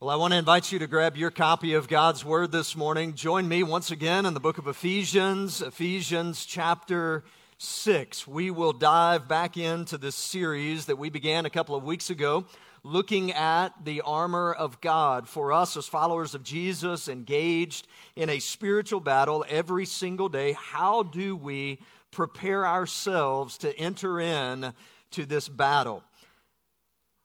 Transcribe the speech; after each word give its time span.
Well, 0.00 0.10
I 0.10 0.14
want 0.14 0.32
to 0.32 0.38
invite 0.38 0.70
you 0.70 0.78
to 0.78 0.86
grab 0.86 1.16
your 1.16 1.32
copy 1.32 1.74
of 1.74 1.88
God's 1.88 2.24
Word 2.24 2.52
this 2.52 2.76
morning. 2.76 3.14
Join 3.14 3.48
me 3.48 3.64
once 3.64 3.90
again 3.90 4.26
in 4.26 4.34
the 4.34 4.38
book 4.38 4.56
of 4.56 4.68
Ephesians, 4.68 5.60
Ephesians 5.60 6.46
chapter 6.46 7.24
6. 7.56 8.24
We 8.28 8.52
will 8.52 8.72
dive 8.72 9.26
back 9.26 9.56
into 9.56 9.98
this 9.98 10.14
series 10.14 10.86
that 10.86 10.98
we 10.98 11.10
began 11.10 11.46
a 11.46 11.50
couple 11.50 11.74
of 11.74 11.82
weeks 11.82 12.10
ago, 12.10 12.46
looking 12.84 13.32
at 13.32 13.70
the 13.84 14.02
armor 14.02 14.52
of 14.52 14.80
God. 14.80 15.28
For 15.28 15.52
us, 15.52 15.76
as 15.76 15.88
followers 15.88 16.32
of 16.32 16.44
Jesus, 16.44 17.08
engaged 17.08 17.88
in 18.14 18.30
a 18.30 18.38
spiritual 18.38 19.00
battle 19.00 19.44
every 19.48 19.84
single 19.84 20.28
day, 20.28 20.52
how 20.52 21.02
do 21.02 21.34
we 21.34 21.80
prepare 22.12 22.64
ourselves 22.64 23.58
to 23.58 23.76
enter 23.76 24.20
in 24.20 24.74
to 25.10 25.26
this 25.26 25.48
battle? 25.48 26.04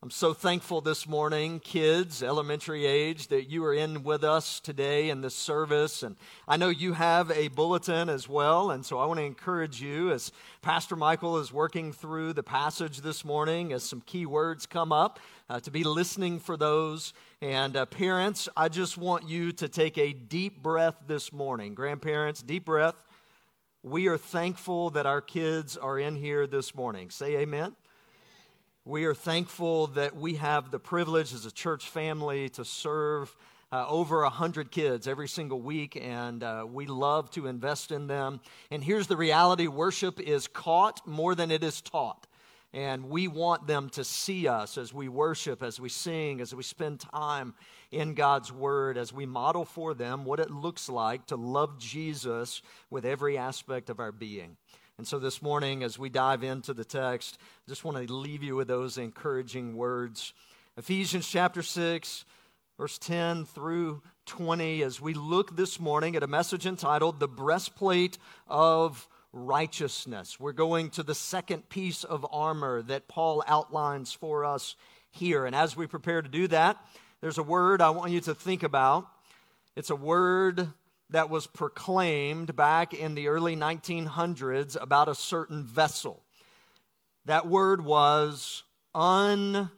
I'm 0.03 0.09
so 0.09 0.33
thankful 0.33 0.81
this 0.81 1.07
morning, 1.07 1.61
kids, 1.61 2.21
elementary 2.21 2.85
age, 2.85 3.29
that 3.29 3.49
you 3.49 3.63
are 3.63 3.73
in 3.73 4.03
with 4.03 4.25
us 4.25 4.59
today 4.59 5.09
in 5.09 5.21
this 5.21 5.33
service. 5.33 6.03
And 6.03 6.17
I 6.45 6.57
know 6.57 6.67
you 6.67 6.91
have 6.91 7.31
a 7.31 7.47
bulletin 7.47 8.09
as 8.09 8.27
well. 8.27 8.71
And 8.71 8.85
so 8.85 8.99
I 8.99 9.05
want 9.05 9.21
to 9.21 9.25
encourage 9.25 9.81
you 9.81 10.11
as 10.11 10.33
Pastor 10.61 10.97
Michael 10.97 11.37
is 11.37 11.53
working 11.53 11.93
through 11.93 12.33
the 12.33 12.43
passage 12.43 12.99
this 12.99 13.23
morning, 13.23 13.71
as 13.71 13.83
some 13.83 14.01
key 14.01 14.25
words 14.25 14.65
come 14.65 14.91
up, 14.91 15.21
uh, 15.49 15.61
to 15.61 15.71
be 15.71 15.85
listening 15.85 16.37
for 16.37 16.57
those. 16.57 17.13
And 17.41 17.77
uh, 17.77 17.85
parents, 17.85 18.49
I 18.57 18.67
just 18.67 18.97
want 18.97 19.29
you 19.29 19.53
to 19.53 19.69
take 19.69 19.97
a 19.97 20.11
deep 20.11 20.61
breath 20.61 20.97
this 21.07 21.31
morning. 21.31 21.75
Grandparents, 21.75 22.41
deep 22.41 22.65
breath. 22.65 22.95
We 23.83 24.07
are 24.07 24.17
thankful 24.17 24.89
that 24.89 25.05
our 25.05 25.21
kids 25.21 25.77
are 25.77 25.97
in 25.97 26.17
here 26.17 26.45
this 26.45 26.75
morning. 26.75 27.09
Say 27.09 27.37
amen. 27.37 27.77
We 28.85 29.05
are 29.05 29.13
thankful 29.13 29.87
that 29.87 30.13
we 30.13 30.35
have 30.35 30.69
the 30.69 30.77
privilege 30.77 31.33
as 31.33 31.45
a 31.45 31.51
church 31.51 31.87
family 31.87 32.49
to 32.49 32.65
serve 32.65 33.33
uh, 33.71 33.87
over 33.87 34.23
100 34.23 34.71
kids 34.71 35.07
every 35.07 35.29
single 35.29 35.61
week, 35.61 35.95
and 35.95 36.43
uh, 36.43 36.65
we 36.69 36.85
love 36.85 37.31
to 37.31 37.47
invest 37.47 37.93
in 37.93 38.07
them. 38.07 38.41
And 38.71 38.83
here's 38.83 39.07
the 39.07 39.15
reality 39.15 39.67
worship 39.67 40.19
is 40.19 40.49
caught 40.49 41.07
more 41.07 41.33
than 41.33 41.49
it 41.49 41.63
is 41.63 41.79
taught. 41.79 42.27
And 42.73 43.09
we 43.09 43.29
want 43.29 43.67
them 43.67 43.89
to 43.91 44.03
see 44.03 44.49
us 44.49 44.77
as 44.77 44.93
we 44.93 45.07
worship, 45.07 45.63
as 45.63 45.79
we 45.79 45.87
sing, 45.87 46.41
as 46.41 46.53
we 46.53 46.63
spend 46.63 46.99
time 46.99 47.53
in 47.89 48.15
God's 48.15 48.51
Word, 48.51 48.97
as 48.97 49.13
we 49.13 49.25
model 49.25 49.63
for 49.63 49.93
them 49.93 50.25
what 50.25 50.41
it 50.41 50.51
looks 50.51 50.89
like 50.89 51.27
to 51.27 51.37
love 51.37 51.79
Jesus 51.79 52.61
with 52.89 53.05
every 53.05 53.37
aspect 53.37 53.89
of 53.89 54.01
our 54.01 54.11
being. 54.11 54.57
And 54.99 55.07
so 55.07 55.17
this 55.17 55.41
morning, 55.41 55.81
as 55.81 55.97
we 55.97 56.09
dive 56.09 56.43
into 56.43 56.71
the 56.71 56.85
text, 56.85 57.39
I 57.41 57.69
just 57.69 57.83
want 57.83 57.97
to 57.97 58.13
leave 58.13 58.43
you 58.43 58.55
with 58.55 58.67
those 58.67 58.99
encouraging 58.99 59.75
words. 59.75 60.33
Ephesians 60.77 61.27
chapter 61.27 61.63
6, 61.63 62.25
verse 62.77 62.99
10 62.99 63.45
through 63.45 64.03
20, 64.27 64.83
as 64.83 65.01
we 65.01 65.15
look 65.15 65.55
this 65.55 65.79
morning 65.79 66.15
at 66.15 66.21
a 66.21 66.27
message 66.27 66.67
entitled 66.67 67.19
The 67.19 67.27
Breastplate 67.27 68.19
of 68.47 69.07
Righteousness. 69.31 70.39
We're 70.39 70.51
going 70.51 70.91
to 70.91 71.01
the 71.01 71.15
second 71.15 71.69
piece 71.69 72.03
of 72.03 72.23
armor 72.31 72.83
that 72.83 73.07
Paul 73.07 73.43
outlines 73.47 74.13
for 74.13 74.45
us 74.45 74.75
here. 75.09 75.47
And 75.47 75.55
as 75.55 75.75
we 75.75 75.87
prepare 75.87 76.21
to 76.21 76.29
do 76.29 76.47
that, 76.49 76.77
there's 77.19 77.39
a 77.39 77.43
word 77.43 77.81
I 77.81 77.89
want 77.89 78.11
you 78.11 78.21
to 78.21 78.35
think 78.35 78.61
about. 78.61 79.07
It's 79.75 79.89
a 79.89 79.95
word 79.95 80.69
that 81.13 81.29
was 81.29 81.47
proclaimed 81.47 82.55
back 82.55 82.93
in 82.93 83.15
the 83.15 83.27
early 83.27 83.55
1900s 83.55 84.75
about 84.81 85.07
a 85.07 85.15
certain 85.15 85.63
vessel. 85.63 86.23
That 87.25 87.47
word 87.47 87.85
was 87.85 88.63
unsinkable. 88.95 89.69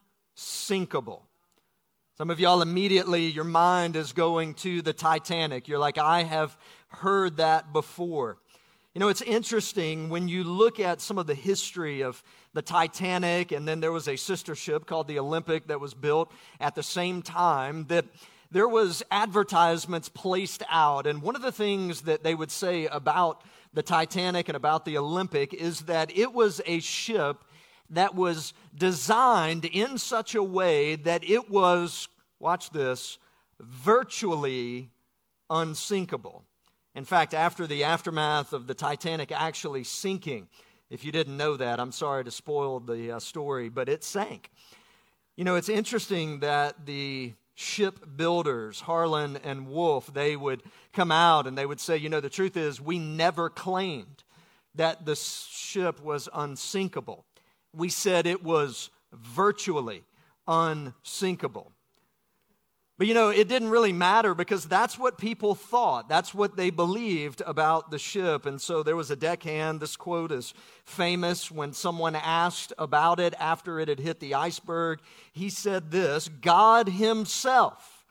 Some 2.17 2.29
of 2.29 2.39
y'all 2.39 2.61
immediately, 2.61 3.25
your 3.25 3.43
mind 3.43 3.97
is 3.97 4.13
going 4.13 4.53
to 4.55 4.81
the 4.81 4.93
Titanic. 4.93 5.67
You're 5.67 5.77
like, 5.77 5.97
I 5.97 6.23
have 6.23 6.57
heard 6.87 7.35
that 7.37 7.73
before. 7.73 8.37
You 8.93 8.99
know, 8.99 9.09
it's 9.09 9.21
interesting 9.21 10.07
when 10.07 10.29
you 10.29 10.45
look 10.45 10.79
at 10.79 11.01
some 11.01 11.17
of 11.17 11.27
the 11.27 11.35
history 11.35 12.01
of 12.01 12.23
the 12.53 12.61
Titanic, 12.61 13.51
and 13.51 13.67
then 13.67 13.81
there 13.81 13.91
was 13.91 14.07
a 14.07 14.15
sister 14.15 14.55
ship 14.55 14.85
called 14.85 15.09
the 15.09 15.19
Olympic 15.19 15.67
that 15.67 15.81
was 15.81 15.93
built 15.93 16.31
at 16.61 16.75
the 16.75 16.83
same 16.83 17.21
time 17.21 17.87
that 17.87 18.05
there 18.55 18.69
was 18.69 19.03
advertisements 19.11 20.07
placed 20.07 20.63
out 20.69 21.05
and 21.05 21.21
one 21.21 21.35
of 21.35 21.41
the 21.41 21.51
things 21.51 22.03
that 22.03 22.23
they 22.23 22.33
would 22.33 22.49
say 22.49 22.85
about 22.85 23.41
the 23.73 23.83
titanic 23.83 24.47
and 24.47 24.55
about 24.55 24.85
the 24.85 24.97
olympic 24.97 25.53
is 25.53 25.81
that 25.81 26.09
it 26.17 26.31
was 26.31 26.61
a 26.65 26.79
ship 26.79 27.43
that 27.89 28.15
was 28.15 28.53
designed 28.73 29.65
in 29.65 29.97
such 29.97 30.35
a 30.35 30.41
way 30.41 30.95
that 30.95 31.21
it 31.29 31.49
was 31.49 32.07
watch 32.39 32.69
this 32.69 33.17
virtually 33.59 34.89
unsinkable. 35.49 36.45
In 36.95 37.03
fact 37.03 37.33
after 37.33 37.67
the 37.67 37.83
aftermath 37.83 38.53
of 38.53 38.67
the 38.67 38.73
titanic 38.73 39.33
actually 39.33 39.83
sinking 39.83 40.47
if 40.89 41.03
you 41.03 41.11
didn't 41.11 41.35
know 41.35 41.57
that 41.57 41.81
i'm 41.81 41.91
sorry 41.91 42.23
to 42.23 42.31
spoil 42.31 42.79
the 42.79 43.11
uh, 43.11 43.19
story 43.19 43.67
but 43.67 43.89
it 43.89 44.01
sank. 44.01 44.49
You 45.35 45.43
know 45.43 45.55
it's 45.55 45.67
interesting 45.67 46.39
that 46.39 46.85
the 46.85 47.33
shipbuilders, 47.55 48.81
Harland 48.81 49.39
and 49.43 49.67
Wolff, 49.67 50.13
they 50.13 50.35
would 50.35 50.61
come 50.93 51.11
out 51.11 51.47
and 51.47 51.57
they 51.57 51.65
would 51.65 51.79
say, 51.79 51.97
you 51.97 52.09
know, 52.09 52.19
the 52.19 52.29
truth 52.29 52.55
is, 52.57 52.79
we 52.79 52.99
never 52.99 53.49
claimed 53.49 54.23
that 54.75 55.05
the 55.05 55.15
ship 55.15 56.01
was 56.01 56.27
unsinkable. 56.33 57.25
We 57.73 57.89
said 57.89 58.27
it 58.27 58.43
was 58.43 58.89
virtually 59.13 60.03
unsinkable. 60.47 61.71
But 62.97 63.07
you 63.07 63.13
know, 63.13 63.29
it 63.29 63.49
didn't 63.49 63.71
really 63.71 63.91
matter 63.91 64.33
because 64.33 64.65
that's 64.65 64.97
what 64.97 65.17
people 65.17 65.53
thought. 65.53 66.07
That's 66.07 66.33
what 66.33 66.55
they 66.55 66.69
believed 66.69 67.41
about 67.45 67.91
the 67.91 67.99
ship. 67.99 68.45
And 68.45 68.61
so 68.61 68.83
there 68.83 68.95
was 68.95 69.11
a 69.11 69.17
deckhand. 69.17 69.81
This 69.81 69.97
quote 69.97 70.31
is 70.31 70.53
famous 70.85 71.51
when 71.51 71.73
someone 71.73 72.15
asked 72.15 72.71
about 72.77 73.19
it 73.19 73.33
after 73.37 73.81
it 73.81 73.89
had 73.89 73.99
hit 73.99 74.21
the 74.21 74.35
iceberg. 74.35 74.99
He 75.33 75.49
said 75.49 75.91
this 75.91 76.29
God 76.29 76.87
Himself 76.87 78.05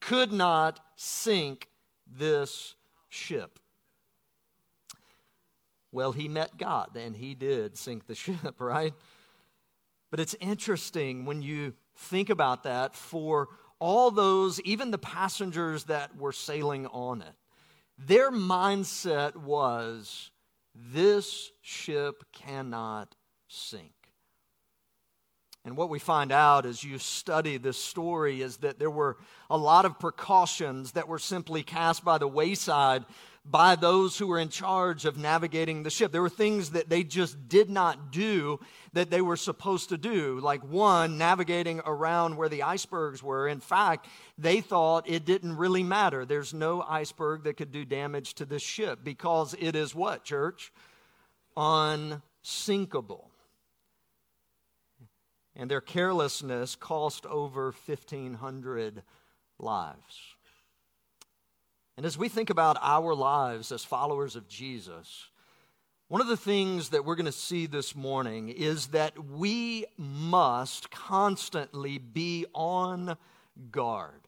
could 0.00 0.32
not 0.32 0.80
sink 0.96 1.68
this 2.06 2.74
ship. 3.08 3.58
Well, 5.92 6.12
he 6.12 6.28
met 6.28 6.58
God 6.58 6.94
and 6.94 7.16
he 7.16 7.34
did 7.34 7.78
sink 7.78 8.06
the 8.06 8.14
ship, 8.14 8.60
right? 8.60 8.92
But 10.10 10.20
it's 10.20 10.36
interesting 10.40 11.24
when 11.24 11.40
you 11.40 11.72
think 11.96 12.28
about 12.28 12.64
that 12.64 12.94
for 12.94 13.48
all 13.78 14.10
those, 14.10 14.60
even 14.62 14.90
the 14.90 14.98
passengers 14.98 15.84
that 15.84 16.16
were 16.16 16.32
sailing 16.32 16.86
on 16.86 17.22
it, 17.22 17.34
their 17.98 18.30
mindset 18.30 19.36
was 19.36 20.30
this 20.74 21.50
ship 21.62 22.24
cannot 22.32 23.14
sink. 23.48 23.92
And 25.64 25.76
what 25.76 25.90
we 25.90 25.98
find 25.98 26.30
out 26.30 26.64
as 26.64 26.84
you 26.84 26.98
study 26.98 27.56
this 27.56 27.76
story 27.76 28.40
is 28.40 28.58
that 28.58 28.78
there 28.78 28.90
were 28.90 29.16
a 29.50 29.56
lot 29.56 29.84
of 29.84 29.98
precautions 29.98 30.92
that 30.92 31.08
were 31.08 31.18
simply 31.18 31.64
cast 31.64 32.04
by 32.04 32.18
the 32.18 32.28
wayside 32.28 33.04
by 33.48 33.76
those 33.76 34.18
who 34.18 34.26
were 34.26 34.38
in 34.38 34.48
charge 34.48 35.04
of 35.04 35.16
navigating 35.16 35.82
the 35.82 35.90
ship. 35.90 36.10
There 36.10 36.22
were 36.22 36.28
things 36.28 36.70
that 36.70 36.88
they 36.88 37.04
just 37.04 37.48
did 37.48 37.70
not 37.70 38.10
do 38.10 38.58
that 38.92 39.10
they 39.10 39.20
were 39.20 39.36
supposed 39.36 39.90
to 39.90 39.98
do. 39.98 40.40
Like, 40.40 40.62
one, 40.64 41.16
navigating 41.16 41.80
around 41.84 42.36
where 42.36 42.48
the 42.48 42.64
icebergs 42.64 43.22
were. 43.22 43.46
In 43.46 43.60
fact, 43.60 44.08
they 44.36 44.60
thought 44.60 45.08
it 45.08 45.24
didn't 45.24 45.56
really 45.56 45.82
matter. 45.82 46.24
There's 46.24 46.52
no 46.52 46.82
iceberg 46.82 47.44
that 47.44 47.56
could 47.56 47.70
do 47.70 47.84
damage 47.84 48.34
to 48.34 48.44
this 48.44 48.62
ship 48.62 49.00
because 49.04 49.54
it 49.58 49.76
is 49.76 49.94
what, 49.94 50.24
church? 50.24 50.72
Unsinkable. 51.56 53.30
And 55.54 55.70
their 55.70 55.80
carelessness 55.80 56.74
cost 56.76 57.24
over 57.26 57.72
1,500 57.86 59.02
lives. 59.58 60.35
And 61.96 62.04
as 62.04 62.18
we 62.18 62.28
think 62.28 62.50
about 62.50 62.76
our 62.82 63.14
lives 63.14 63.72
as 63.72 63.84
followers 63.84 64.36
of 64.36 64.48
Jesus, 64.48 65.28
one 66.08 66.20
of 66.20 66.26
the 66.28 66.36
things 66.36 66.90
that 66.90 67.04
we're 67.04 67.16
going 67.16 67.26
to 67.26 67.32
see 67.32 67.66
this 67.66 67.96
morning 67.96 68.50
is 68.50 68.88
that 68.88 69.18
we 69.18 69.86
must 69.96 70.90
constantly 70.90 71.98
be 71.98 72.46
on 72.54 73.16
guard. 73.70 74.25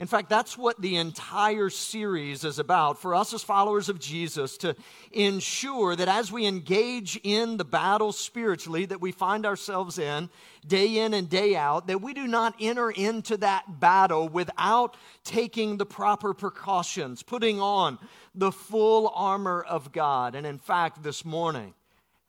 In 0.00 0.08
fact, 0.08 0.28
that's 0.28 0.58
what 0.58 0.80
the 0.82 0.96
entire 0.96 1.70
series 1.70 2.42
is 2.42 2.58
about 2.58 3.00
for 3.00 3.14
us 3.14 3.32
as 3.32 3.44
followers 3.44 3.88
of 3.88 4.00
Jesus 4.00 4.58
to 4.58 4.74
ensure 5.12 5.94
that 5.94 6.08
as 6.08 6.32
we 6.32 6.46
engage 6.46 7.16
in 7.22 7.58
the 7.58 7.64
battle 7.64 8.10
spiritually 8.10 8.86
that 8.86 9.00
we 9.00 9.12
find 9.12 9.46
ourselves 9.46 10.00
in 10.00 10.30
day 10.66 10.98
in 10.98 11.14
and 11.14 11.30
day 11.30 11.54
out, 11.54 11.86
that 11.86 12.02
we 12.02 12.12
do 12.12 12.26
not 12.26 12.56
enter 12.60 12.90
into 12.90 13.36
that 13.36 13.78
battle 13.78 14.28
without 14.28 14.96
taking 15.22 15.76
the 15.76 15.86
proper 15.86 16.34
precautions, 16.34 17.22
putting 17.22 17.60
on 17.60 17.96
the 18.34 18.50
full 18.50 19.12
armor 19.14 19.62
of 19.62 19.92
God. 19.92 20.34
And 20.34 20.44
in 20.44 20.58
fact, 20.58 21.04
this 21.04 21.24
morning, 21.24 21.72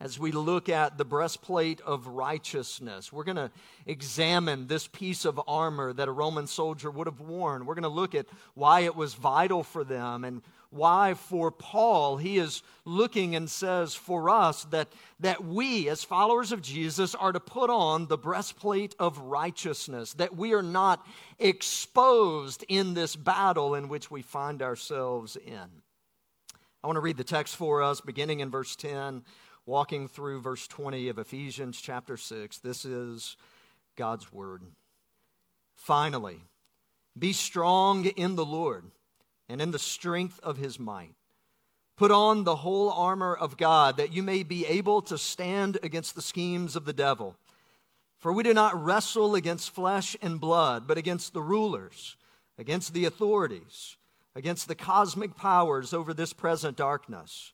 as 0.02 0.20
we 0.20 0.32
look 0.32 0.68
at 0.68 0.98
the 0.98 1.06
breastplate 1.06 1.80
of 1.82 2.08
righteousness. 2.08 3.14
We're 3.14 3.24
going 3.24 3.38
to 3.38 3.52
examine 3.86 4.68
this 4.68 4.88
piece 4.88 5.24
of 5.24 5.40
armor 5.48 5.94
that 5.94 6.10
a 6.10 6.12
Roman 6.12 6.48
soldier 6.48 6.92
would 6.92 7.08
have 7.08 7.22
worn. 7.22 7.66
We're 7.66 7.76
going 7.76 7.84
to 7.84 7.90
look 7.90 8.14
at 8.14 8.26
why 8.56 8.82
it 8.82 8.96
was 8.96 9.14
vital 9.14 9.64
for 9.64 9.84
them 9.86 10.26
and 10.26 10.42
why 10.70 11.14
for 11.14 11.50
Paul 11.50 12.18
he 12.18 12.38
is 12.38 12.62
looking 12.84 13.36
and 13.38 13.50
says 13.50 13.96
for 13.96 14.30
us 14.30 14.66
that, 14.66 14.90
that 15.22 15.46
we 15.46 15.88
as 15.88 16.04
followers 16.04 16.52
of 16.52 16.62
Jesus 16.62 17.16
are 17.16 17.32
to 17.32 17.40
put 17.40 17.70
on 17.70 18.08
the 18.08 18.18
breastplate 18.18 18.96
of 19.00 19.18
righteousness, 19.20 20.14
that 20.16 20.36
we 20.36 20.54
are 20.54 20.64
not 20.64 21.08
exposed 21.40 22.66
in 22.68 22.94
this 22.94 23.16
battle 23.16 23.76
in 23.76 23.88
which 23.88 24.12
we 24.12 24.22
find 24.22 24.62
ourselves 24.62 25.38
in. 25.38 25.82
I 26.84 26.88
want 26.88 26.98
to 26.98 27.02
read 27.02 27.18
the 27.18 27.24
text 27.24 27.56
for 27.56 27.82
us 27.82 28.02
beginning 28.02 28.42
in 28.42 28.52
verse 28.52 28.76
10 28.76 29.24
walking 29.66 30.08
through 30.08 30.42
verse 30.42 30.68
20 30.68 31.10
of 31.10 31.18
Ephesians 31.18 31.82
chapter 31.82 32.18
6. 32.18 32.60
This 32.60 32.86
is 32.86 33.36
God's 33.96 34.32
word. 34.32 34.62
Finally, 35.76 36.42
be 37.18 37.34
strong 37.34 38.06
in 38.06 38.36
the 38.36 38.46
Lord 38.46 38.86
and 39.50 39.62
in 39.62 39.72
the 39.72 39.80
strength 39.80 40.40
of 40.44 40.58
his 40.58 40.80
might. 40.80 41.16
Put 41.98 42.12
on 42.12 42.44
the 42.44 42.58
whole 42.58 42.92
armor 42.92 43.34
of 43.34 43.58
God 43.58 43.98
that 43.98 44.14
you 44.14 44.22
may 44.22 44.44
be 44.44 44.66
able 44.66 45.02
to 45.04 45.18
stand 45.18 45.80
against 45.82 46.14
the 46.14 46.22
schemes 46.22 46.76
of 46.76 46.86
the 46.86 46.94
devil. 46.94 47.36
For 48.20 48.34
we 48.34 48.44
do 48.44 48.54
not 48.54 48.82
wrestle 48.82 49.34
against 49.34 49.74
flesh 49.74 50.16
and 50.22 50.40
blood, 50.40 50.88
but 50.88 50.98
against 50.98 51.34
the 51.34 51.42
rulers, 51.42 52.18
against 52.58 52.94
the 52.94 53.06
authorities, 53.06 53.98
against 54.36 54.68
the 54.68 54.76
cosmic 54.76 55.36
powers 55.36 55.94
over 55.94 56.14
this 56.14 56.34
present 56.34 56.76
darkness 56.76 57.54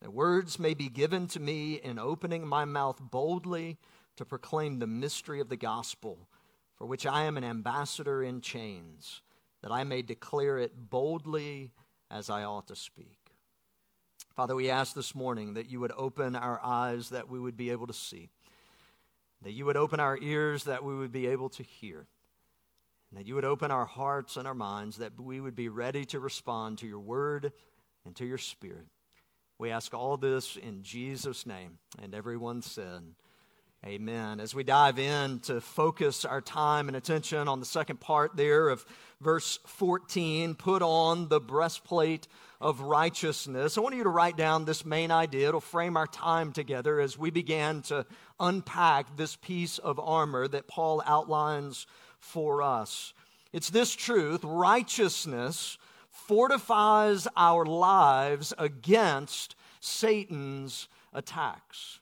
that 0.00 0.12
words 0.12 0.58
may 0.58 0.74
be 0.74 0.88
given 0.88 1.26
to 1.28 1.40
me 1.40 1.74
in 1.74 1.98
opening 1.98 2.46
my 2.46 2.64
mouth 2.64 2.98
boldly 3.00 3.78
to 4.16 4.24
proclaim 4.24 4.78
the 4.78 4.86
mystery 4.86 5.40
of 5.40 5.48
the 5.48 5.56
gospel, 5.56 6.28
for 6.76 6.86
which 6.86 7.06
I 7.06 7.24
am 7.24 7.36
an 7.36 7.44
ambassador 7.44 8.22
in 8.22 8.40
chains, 8.40 9.22
that 9.62 9.70
I 9.70 9.84
may 9.84 10.02
declare 10.02 10.58
it 10.58 10.90
boldly 10.90 11.72
as 12.10 12.30
I 12.30 12.44
ought 12.44 12.66
to 12.68 12.76
speak. 12.76 13.18
Father, 14.34 14.54
we 14.54 14.70
ask 14.70 14.94
this 14.94 15.14
morning 15.14 15.54
that 15.54 15.70
you 15.70 15.80
would 15.80 15.92
open 15.96 16.34
our 16.34 16.60
eyes 16.62 17.10
that 17.10 17.28
we 17.28 17.38
would 17.38 17.56
be 17.56 17.70
able 17.70 17.86
to 17.86 17.92
see, 17.92 18.30
that 19.42 19.52
you 19.52 19.66
would 19.66 19.76
open 19.76 20.00
our 20.00 20.18
ears 20.18 20.64
that 20.64 20.82
we 20.82 20.96
would 20.96 21.12
be 21.12 21.26
able 21.26 21.50
to 21.50 21.62
hear, 21.62 22.06
that 23.12 23.26
you 23.26 23.34
would 23.34 23.44
open 23.44 23.70
our 23.70 23.84
hearts 23.84 24.36
and 24.36 24.46
our 24.46 24.54
minds 24.54 24.98
that 24.98 25.20
we 25.20 25.40
would 25.40 25.56
be 25.56 25.68
ready 25.68 26.04
to 26.06 26.20
respond 26.20 26.78
to 26.78 26.86
your 26.86 27.00
word 27.00 27.52
and 28.06 28.16
to 28.16 28.24
your 28.24 28.38
spirit. 28.38 28.86
We 29.60 29.72
ask 29.72 29.92
all 29.92 30.16
this 30.16 30.56
in 30.56 30.82
Jesus' 30.82 31.44
name. 31.44 31.76
And 32.02 32.14
everyone 32.14 32.62
said, 32.62 33.02
Amen. 33.84 34.40
As 34.40 34.54
we 34.54 34.64
dive 34.64 34.98
in 34.98 35.40
to 35.40 35.60
focus 35.60 36.24
our 36.24 36.40
time 36.40 36.88
and 36.88 36.96
attention 36.96 37.46
on 37.46 37.60
the 37.60 37.66
second 37.66 38.00
part 38.00 38.38
there 38.38 38.70
of 38.70 38.86
verse 39.20 39.58
14, 39.66 40.54
put 40.54 40.80
on 40.80 41.28
the 41.28 41.40
breastplate 41.40 42.26
of 42.58 42.80
righteousness. 42.80 43.76
I 43.76 43.82
want 43.82 43.96
you 43.96 44.04
to 44.04 44.08
write 44.08 44.38
down 44.38 44.64
this 44.64 44.86
main 44.86 45.10
idea. 45.10 45.48
It'll 45.48 45.60
frame 45.60 45.98
our 45.98 46.06
time 46.06 46.52
together 46.52 46.98
as 46.98 47.18
we 47.18 47.28
begin 47.28 47.82
to 47.82 48.06
unpack 48.38 49.14
this 49.18 49.36
piece 49.36 49.76
of 49.76 50.00
armor 50.00 50.48
that 50.48 50.68
Paul 50.68 51.02
outlines 51.04 51.86
for 52.18 52.62
us. 52.62 53.12
It's 53.52 53.68
this 53.68 53.94
truth 53.94 54.40
righteousness 54.42 55.76
fortifies 56.30 57.26
our 57.36 57.66
lives 57.66 58.54
against 58.56 59.56
Satan's 59.80 60.86
attacks. 61.12 61.98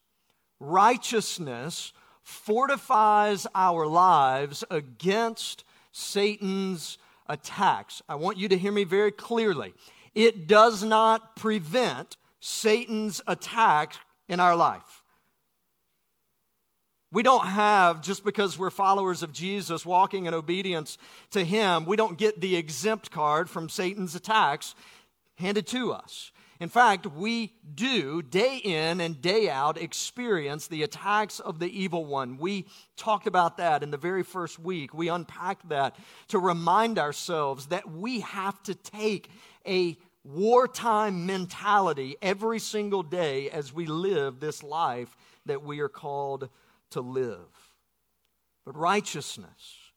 Righteousness 0.60 1.94
fortifies 2.22 3.46
our 3.54 3.86
lives 3.86 4.64
against 4.70 5.64
Satan's 5.92 6.98
attacks. 7.26 8.02
I 8.06 8.16
want 8.16 8.36
you 8.36 8.48
to 8.48 8.58
hear 8.58 8.70
me 8.70 8.84
very 8.84 9.12
clearly. 9.12 9.72
It 10.14 10.46
does 10.46 10.84
not 10.84 11.34
prevent 11.34 12.18
Satan's 12.38 13.22
attack 13.26 13.94
in 14.28 14.40
our 14.40 14.54
life. 14.54 15.02
We 17.10 17.22
don't 17.22 17.46
have, 17.46 18.02
just 18.02 18.22
because 18.22 18.58
we're 18.58 18.70
followers 18.70 19.22
of 19.22 19.32
Jesus 19.32 19.86
walking 19.86 20.26
in 20.26 20.34
obedience 20.34 20.98
to 21.30 21.42
Him, 21.42 21.86
we 21.86 21.96
don't 21.96 22.18
get 22.18 22.40
the 22.40 22.56
exempt 22.56 23.10
card 23.10 23.48
from 23.48 23.70
Satan's 23.70 24.14
attacks 24.14 24.74
handed 25.36 25.66
to 25.68 25.92
us. 25.92 26.32
In 26.60 26.68
fact, 26.68 27.06
we 27.06 27.54
do 27.74 28.20
day 28.20 28.56
in 28.58 29.00
and 29.00 29.22
day 29.22 29.48
out 29.48 29.80
experience 29.80 30.66
the 30.66 30.82
attacks 30.82 31.38
of 31.38 31.60
the 31.60 31.70
evil 31.70 32.04
one. 32.04 32.36
We 32.36 32.66
talked 32.96 33.28
about 33.28 33.56
that 33.58 33.82
in 33.82 33.90
the 33.90 33.96
very 33.96 34.24
first 34.24 34.58
week. 34.58 34.92
We 34.92 35.08
unpacked 35.08 35.68
that 35.68 35.96
to 36.28 36.38
remind 36.38 36.98
ourselves 36.98 37.66
that 37.66 37.88
we 37.90 38.20
have 38.20 38.60
to 38.64 38.74
take 38.74 39.30
a 39.66 39.96
wartime 40.24 41.26
mentality 41.26 42.16
every 42.20 42.58
single 42.58 43.04
day 43.04 43.48
as 43.50 43.72
we 43.72 43.86
live 43.86 44.40
this 44.40 44.62
life 44.62 45.16
that 45.46 45.62
we 45.62 45.78
are 45.78 45.88
called 45.88 46.50
to 46.90 47.00
live. 47.00 47.74
But 48.64 48.76
righteousness 48.76 49.92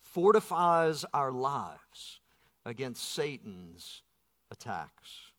fortifies 0.00 1.04
our 1.14 1.32
lives 1.32 2.20
against 2.64 3.12
Satan's 3.12 4.02
attacks. 4.50 5.32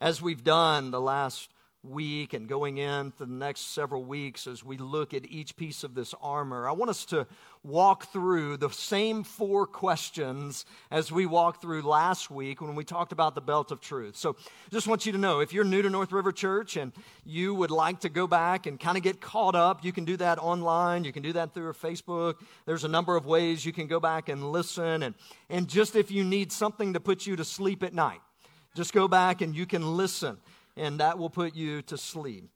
As 0.00 0.20
we've 0.20 0.44
done 0.44 0.90
the 0.90 1.00
last 1.00 1.50
week 1.84 2.34
and 2.34 2.48
going 2.48 2.78
into 2.78 3.24
the 3.24 3.32
next 3.32 3.72
several 3.72 4.02
weeks 4.02 4.46
as 4.46 4.64
we 4.64 4.76
look 4.76 5.14
at 5.14 5.24
each 5.30 5.56
piece 5.56 5.84
of 5.84 5.94
this 5.94 6.14
armor, 6.20 6.68
I 6.68 6.72
want 6.72 6.90
us 6.90 7.04
to 7.06 7.26
walk 7.62 8.12
through 8.12 8.56
the 8.56 8.68
same 8.70 9.22
four 9.22 9.66
questions 9.66 10.64
as 10.90 11.12
we 11.12 11.24
walked 11.24 11.62
through 11.62 11.82
last 11.82 12.30
week 12.30 12.60
when 12.60 12.74
we 12.74 12.84
talked 12.84 13.12
about 13.12 13.34
the 13.34 13.40
belt 13.40 13.70
of 13.70 13.80
truth. 13.80 14.16
So, 14.16 14.36
just 14.70 14.88
want 14.88 15.06
you 15.06 15.12
to 15.12 15.18
know 15.18 15.40
if 15.40 15.52
you're 15.52 15.64
new 15.64 15.82
to 15.82 15.88
North 15.88 16.10
River 16.10 16.32
Church 16.32 16.76
and 16.76 16.92
you 17.24 17.54
would 17.54 17.70
like 17.70 18.00
to 18.00 18.08
go 18.08 18.26
back 18.26 18.66
and 18.66 18.78
kind 18.78 18.96
of 18.96 19.04
get 19.04 19.20
caught 19.20 19.54
up, 19.54 19.84
you 19.84 19.92
can 19.92 20.04
do 20.04 20.16
that 20.16 20.38
online. 20.38 21.04
You 21.04 21.12
can 21.12 21.22
do 21.22 21.32
that 21.34 21.54
through 21.54 21.72
Facebook. 21.74 22.36
There's 22.66 22.84
a 22.84 22.88
number 22.88 23.16
of 23.16 23.24
ways 23.24 23.64
you 23.64 23.72
can 23.72 23.86
go 23.86 24.00
back 24.00 24.28
and 24.28 24.50
listen. 24.50 25.04
And, 25.04 25.14
and 25.48 25.68
just 25.68 25.94
if 25.94 26.10
you 26.10 26.24
need 26.24 26.50
something 26.50 26.94
to 26.94 27.00
put 27.00 27.26
you 27.26 27.36
to 27.36 27.44
sleep 27.44 27.82
at 27.82 27.94
night, 27.94 28.20
just 28.74 28.92
go 28.92 29.08
back 29.08 29.40
and 29.40 29.54
you 29.56 29.66
can 29.66 29.96
listen 29.96 30.38
and 30.78 31.00
that 31.00 31.18
will 31.18 31.30
put 31.30 31.54
you 31.54 31.82
to 31.82 31.98
sleep. 31.98 32.50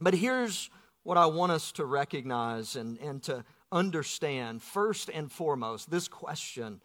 But 0.00 0.14
here's 0.14 0.70
what 1.02 1.16
I 1.16 1.26
want 1.26 1.52
us 1.52 1.72
to 1.72 1.84
recognize 1.84 2.76
and, 2.76 2.98
and 2.98 3.22
to 3.24 3.44
understand. 3.72 4.62
First 4.62 5.10
and 5.12 5.30
foremost, 5.30 5.90
this 5.90 6.08
question 6.08 6.80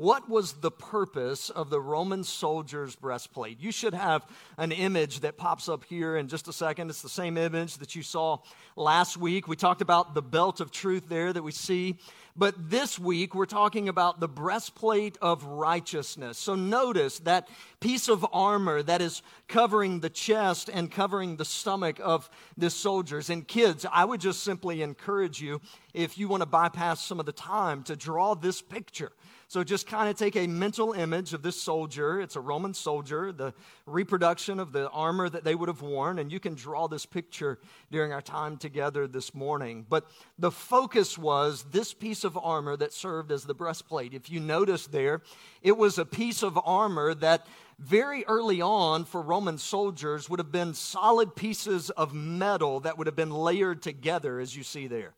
what 0.00 0.30
was 0.30 0.54
the 0.54 0.70
purpose 0.70 1.50
of 1.50 1.68
the 1.68 1.78
Roman 1.78 2.24
soldier's 2.24 2.96
breastplate? 2.96 3.60
You 3.60 3.70
should 3.70 3.92
have 3.92 4.24
an 4.56 4.72
image 4.72 5.20
that 5.20 5.36
pops 5.36 5.68
up 5.68 5.84
here 5.84 6.16
in 6.16 6.26
just 6.26 6.48
a 6.48 6.54
second. 6.54 6.88
It's 6.88 7.02
the 7.02 7.10
same 7.10 7.36
image 7.36 7.76
that 7.76 7.94
you 7.94 8.02
saw 8.02 8.38
last 8.76 9.18
week. 9.18 9.46
We 9.46 9.56
talked 9.56 9.82
about 9.82 10.14
the 10.14 10.22
belt 10.22 10.58
of 10.60 10.70
truth 10.70 11.10
there 11.10 11.34
that 11.34 11.42
we 11.42 11.52
see. 11.52 11.98
But 12.34 12.70
this 12.70 12.98
week, 12.98 13.34
we're 13.34 13.44
talking 13.44 13.90
about 13.90 14.20
the 14.20 14.28
breastplate 14.28 15.18
of 15.20 15.44
righteousness. 15.44 16.38
So 16.38 16.54
notice 16.54 17.18
that 17.18 17.48
piece 17.80 18.08
of 18.08 18.24
armor 18.32 18.82
that 18.82 19.02
is 19.02 19.20
covering 19.48 20.00
the 20.00 20.08
chest 20.08 20.70
and 20.72 20.90
covering 20.90 21.36
the 21.36 21.44
stomach 21.44 22.00
of 22.02 22.30
the 22.56 22.70
soldiers. 22.70 23.28
And 23.28 23.46
kids, 23.46 23.84
I 23.92 24.06
would 24.06 24.22
just 24.22 24.44
simply 24.44 24.80
encourage 24.80 25.42
you, 25.42 25.60
if 25.92 26.16
you 26.16 26.26
want 26.26 26.40
to 26.40 26.46
bypass 26.46 27.04
some 27.04 27.20
of 27.20 27.26
the 27.26 27.32
time, 27.32 27.82
to 27.82 27.96
draw 27.96 28.34
this 28.34 28.62
picture 28.62 29.12
so 29.50 29.64
just 29.64 29.88
kind 29.88 30.08
of 30.08 30.14
take 30.14 30.36
a 30.36 30.46
mental 30.46 30.92
image 30.92 31.34
of 31.34 31.42
this 31.42 31.60
soldier. 31.60 32.20
It's 32.20 32.36
a 32.36 32.40
Roman 32.40 32.72
soldier, 32.72 33.32
the 33.32 33.52
reproduction 33.84 34.60
of 34.60 34.70
the 34.70 34.88
armor 34.90 35.28
that 35.28 35.42
they 35.42 35.56
would 35.56 35.68
have 35.68 35.82
worn, 35.82 36.20
and 36.20 36.30
you 36.30 36.38
can 36.38 36.54
draw 36.54 36.86
this 36.86 37.04
picture 37.04 37.58
during 37.90 38.12
our 38.12 38.22
time 38.22 38.58
together 38.58 39.08
this 39.08 39.34
morning. 39.34 39.84
But 39.88 40.08
the 40.38 40.52
focus 40.52 41.18
was 41.18 41.64
this 41.72 41.92
piece 41.92 42.22
of 42.22 42.38
armor 42.38 42.76
that 42.76 42.92
served 42.92 43.32
as 43.32 43.42
the 43.42 43.52
breastplate. 43.52 44.14
If 44.14 44.30
you 44.30 44.38
notice 44.38 44.86
there, 44.86 45.20
it 45.62 45.76
was 45.76 45.98
a 45.98 46.04
piece 46.04 46.44
of 46.44 46.56
armor 46.64 47.12
that 47.14 47.44
very 47.76 48.24
early 48.26 48.60
on 48.60 49.04
for 49.04 49.20
Roman 49.20 49.58
soldiers 49.58 50.30
would 50.30 50.38
have 50.38 50.52
been 50.52 50.74
solid 50.74 51.34
pieces 51.34 51.90
of 51.90 52.14
metal 52.14 52.78
that 52.80 52.98
would 52.98 53.08
have 53.08 53.16
been 53.16 53.32
layered 53.32 53.82
together, 53.82 54.38
as 54.38 54.54
you 54.54 54.62
see 54.62 54.86
there. 54.86 55.12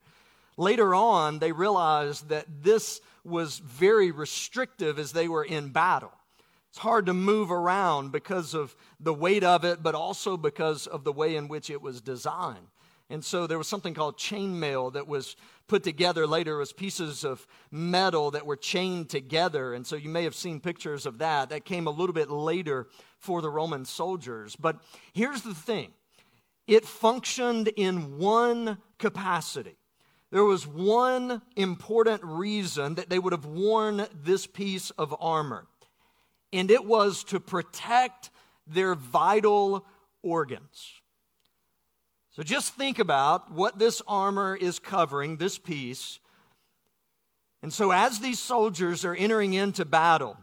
Later 0.57 0.95
on, 0.95 1.39
they 1.39 1.53
realized 1.53 2.31
that 2.31 2.47
this 2.63 3.03
was 3.25 3.59
very 3.59 4.11
restrictive 4.11 4.99
as 4.99 5.13
they 5.13 5.29
were 5.29 5.45
in 5.45 5.71
battle. 5.71 6.13
It's 6.71 6.79
hard 6.79 7.07
to 7.07 7.15
move 7.15 7.53
around 7.53 8.13
because 8.13 8.55
of 8.55 8.75
the 8.99 9.13
weight 9.13 9.45
of 9.45 9.65
it, 9.65 9.83
but 9.83 9.95
also 9.95 10.37
because 10.37 10.87
of 10.87 11.05
the 11.05 11.13
way 11.13 11.37
in 11.37 11.49
which 11.49 11.69
it 11.69 11.83
was 11.83 12.01
designed. 12.01 12.67
And 13.11 13.23
so 13.23 13.47
there 13.47 13.59
was 13.59 13.69
something 13.69 13.93
called 13.93 14.17
chainmail 14.17 14.95
that 14.95 15.07
was 15.07 15.37
put 15.69 15.83
together 15.83 16.27
later. 16.27 16.57
Was 16.57 16.73
pieces 16.73 17.25
of 17.25 17.47
metal 17.71 18.31
that 18.31 18.47
were 18.47 18.57
chained 18.57 19.11
together. 19.11 19.75
And 19.75 19.87
so 19.87 19.97
you 19.97 20.09
may 20.09 20.25
have 20.25 20.35
seen 20.35 20.61
pictures 20.61 21.05
of 21.05 21.19
that. 21.19 21.51
That 21.51 21.67
came 21.67 21.87
a 21.87 21.91
little 21.91 22.15
bit 22.15 22.31
later 22.31 22.89
for 23.19 23.43
the 23.43 23.51
Roman 23.51 23.85
soldiers. 23.85 24.57
But 24.57 24.83
here's 25.13 25.43
the 25.43 25.55
thing 25.55 25.93
it 26.67 26.87
functioned 26.87 27.69
in 27.77 28.19
one 28.19 28.79
capacity 28.99 29.77
there 30.33 30.45
was 30.45 30.67
one 30.67 31.43
important 31.57 32.25
reason 32.25 32.95
that 32.95 33.11
they 33.11 33.19
would 33.19 33.35
have 33.35 33.45
worn 33.45 34.07
this 34.25 34.47
piece 34.47 34.91
of 34.93 35.15
armor, 35.21 35.67
and 36.53 36.71
it 36.71 36.87
was 36.87 37.23
to 37.25 37.39
protect 37.39 38.31
their 38.67 38.95
vital 38.95 39.85
organs. 40.23 41.03
So 42.31 42.43
just 42.43 42.75
think 42.75 42.99
about 42.99 43.53
what 43.53 43.79
this 43.79 44.01
armor 44.09 44.57
is 44.57 44.79
covering, 44.79 45.37
this 45.37 45.59
piece. 45.59 46.19
And 47.63 47.71
so, 47.71 47.91
as 47.91 48.19
these 48.19 48.39
soldiers 48.39 49.05
are 49.05 49.15
entering 49.15 49.53
into 49.53 49.85
battle, 49.85 50.39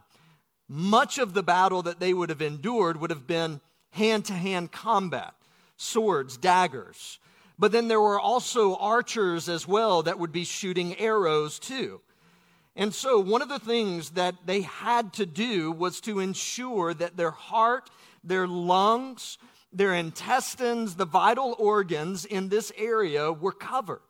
much 0.68 1.18
of 1.18 1.34
the 1.34 1.42
battle 1.42 1.82
that 1.82 2.00
they 2.00 2.14
would 2.14 2.30
have 2.30 2.44
endured 2.44 3.02
would 3.02 3.10
have 3.10 3.26
been 3.26 3.60
hand 3.90 4.26
to 4.26 4.34
hand 4.34 4.72
combat 4.72 5.34
swords, 5.78 6.38
daggers. 6.38 7.18
But 7.60 7.74
then 7.74 7.90
there 7.90 8.00
were 8.00 8.20
also 8.20 8.76
archers 8.78 9.50
as 9.50 9.68
well 9.68 10.04
that 10.04 10.18
would 10.18 10.32
be 10.32 10.46
shooting 10.46 10.98
arrows 10.98 11.60
too. 11.60 12.00
And 12.76 12.96
so, 12.96 13.20
one 13.20 13.42
of 13.42 13.50
the 13.50 13.60
things 13.60 14.12
that 14.12 14.36
they 14.46 14.62
had 14.62 15.12
to 15.14 15.26
do 15.26 15.70
was 15.70 16.00
to 16.02 16.22
ensure 16.22 16.94
that 16.94 17.18
their 17.18 17.32
heart, 17.32 17.90
their 18.24 18.48
lungs, 18.48 19.38
their 19.74 19.94
intestines, 19.94 20.96
the 20.96 21.06
vital 21.06 21.56
organs 21.60 22.24
in 22.24 22.48
this 22.48 22.72
area 22.78 23.34
were 23.34 23.52
covered. 23.52 24.02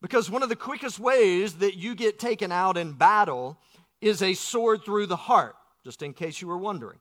Because 0.00 0.30
one 0.30 0.42
of 0.42 0.48
the 0.48 0.56
quickest 0.56 0.98
ways 0.98 1.54
that 1.54 1.76
you 1.76 1.94
get 1.94 2.18
taken 2.18 2.50
out 2.50 2.78
in 2.78 2.92
battle 2.92 3.58
is 4.00 4.22
a 4.22 4.32
sword 4.32 4.84
through 4.84 5.06
the 5.06 5.16
heart, 5.16 5.56
just 5.84 6.02
in 6.02 6.14
case 6.14 6.40
you 6.40 6.48
were 6.48 6.56
wondering. 6.56 6.98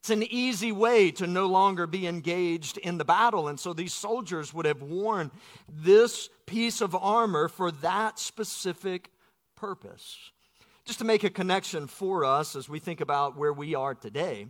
It's 0.00 0.10
an 0.10 0.22
easy 0.22 0.72
way 0.72 1.10
to 1.12 1.26
no 1.26 1.46
longer 1.46 1.86
be 1.86 2.06
engaged 2.06 2.78
in 2.78 2.98
the 2.98 3.04
battle. 3.04 3.48
And 3.48 3.58
so 3.58 3.72
these 3.72 3.92
soldiers 3.92 4.54
would 4.54 4.66
have 4.66 4.80
worn 4.80 5.30
this 5.68 6.28
piece 6.46 6.80
of 6.80 6.94
armor 6.94 7.48
for 7.48 7.70
that 7.70 8.18
specific 8.18 9.10
purpose. 9.56 10.16
Just 10.84 11.00
to 11.00 11.04
make 11.04 11.24
a 11.24 11.30
connection 11.30 11.86
for 11.86 12.24
us 12.24 12.56
as 12.56 12.68
we 12.68 12.78
think 12.78 13.00
about 13.00 13.36
where 13.36 13.52
we 13.52 13.74
are 13.74 13.94
today, 13.94 14.46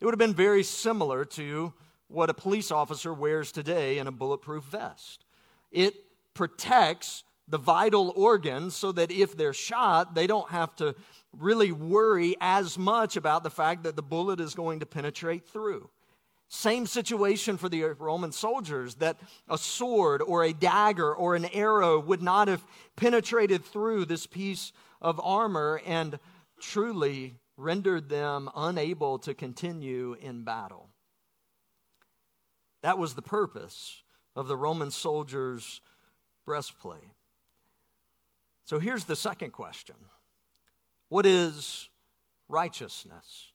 it 0.00 0.04
would 0.04 0.12
have 0.12 0.18
been 0.18 0.34
very 0.34 0.62
similar 0.62 1.24
to 1.24 1.72
what 2.08 2.28
a 2.28 2.34
police 2.34 2.70
officer 2.70 3.14
wears 3.14 3.52
today 3.52 3.98
in 3.98 4.06
a 4.06 4.12
bulletproof 4.12 4.64
vest. 4.64 5.24
It 5.70 5.94
protects 6.34 7.22
the 7.50 7.58
vital 7.58 8.12
organs 8.16 8.74
so 8.74 8.92
that 8.92 9.10
if 9.10 9.36
they're 9.36 9.52
shot, 9.52 10.14
they 10.14 10.26
don't 10.26 10.50
have 10.50 10.74
to 10.76 10.94
really 11.36 11.72
worry 11.72 12.36
as 12.40 12.78
much 12.78 13.16
about 13.16 13.42
the 13.42 13.50
fact 13.50 13.82
that 13.82 13.96
the 13.96 14.02
bullet 14.02 14.40
is 14.40 14.54
going 14.54 14.80
to 14.80 14.86
penetrate 14.86 15.46
through. 15.48 15.90
Same 16.48 16.86
situation 16.86 17.56
for 17.56 17.68
the 17.68 17.84
Roman 17.84 18.32
soldiers 18.32 18.96
that 18.96 19.20
a 19.48 19.56
sword 19.56 20.20
or 20.20 20.42
a 20.42 20.52
dagger 20.52 21.14
or 21.14 21.36
an 21.36 21.44
arrow 21.46 22.00
would 22.00 22.22
not 22.22 22.48
have 22.48 22.64
penetrated 22.96 23.64
through 23.64 24.04
this 24.04 24.26
piece 24.26 24.72
of 25.00 25.20
armor 25.22 25.80
and 25.86 26.18
truly 26.60 27.36
rendered 27.56 28.08
them 28.08 28.50
unable 28.56 29.18
to 29.20 29.34
continue 29.34 30.16
in 30.20 30.42
battle. 30.42 30.88
That 32.82 32.98
was 32.98 33.14
the 33.14 33.22
purpose 33.22 34.02
of 34.34 34.48
the 34.48 34.56
Roman 34.56 34.90
soldiers' 34.90 35.80
breastplate. 36.44 37.12
So 38.70 38.78
here's 38.78 39.02
the 39.02 39.16
second 39.16 39.50
question 39.50 39.96
what 41.08 41.26
is 41.26 41.88
righteousness? 42.48 43.50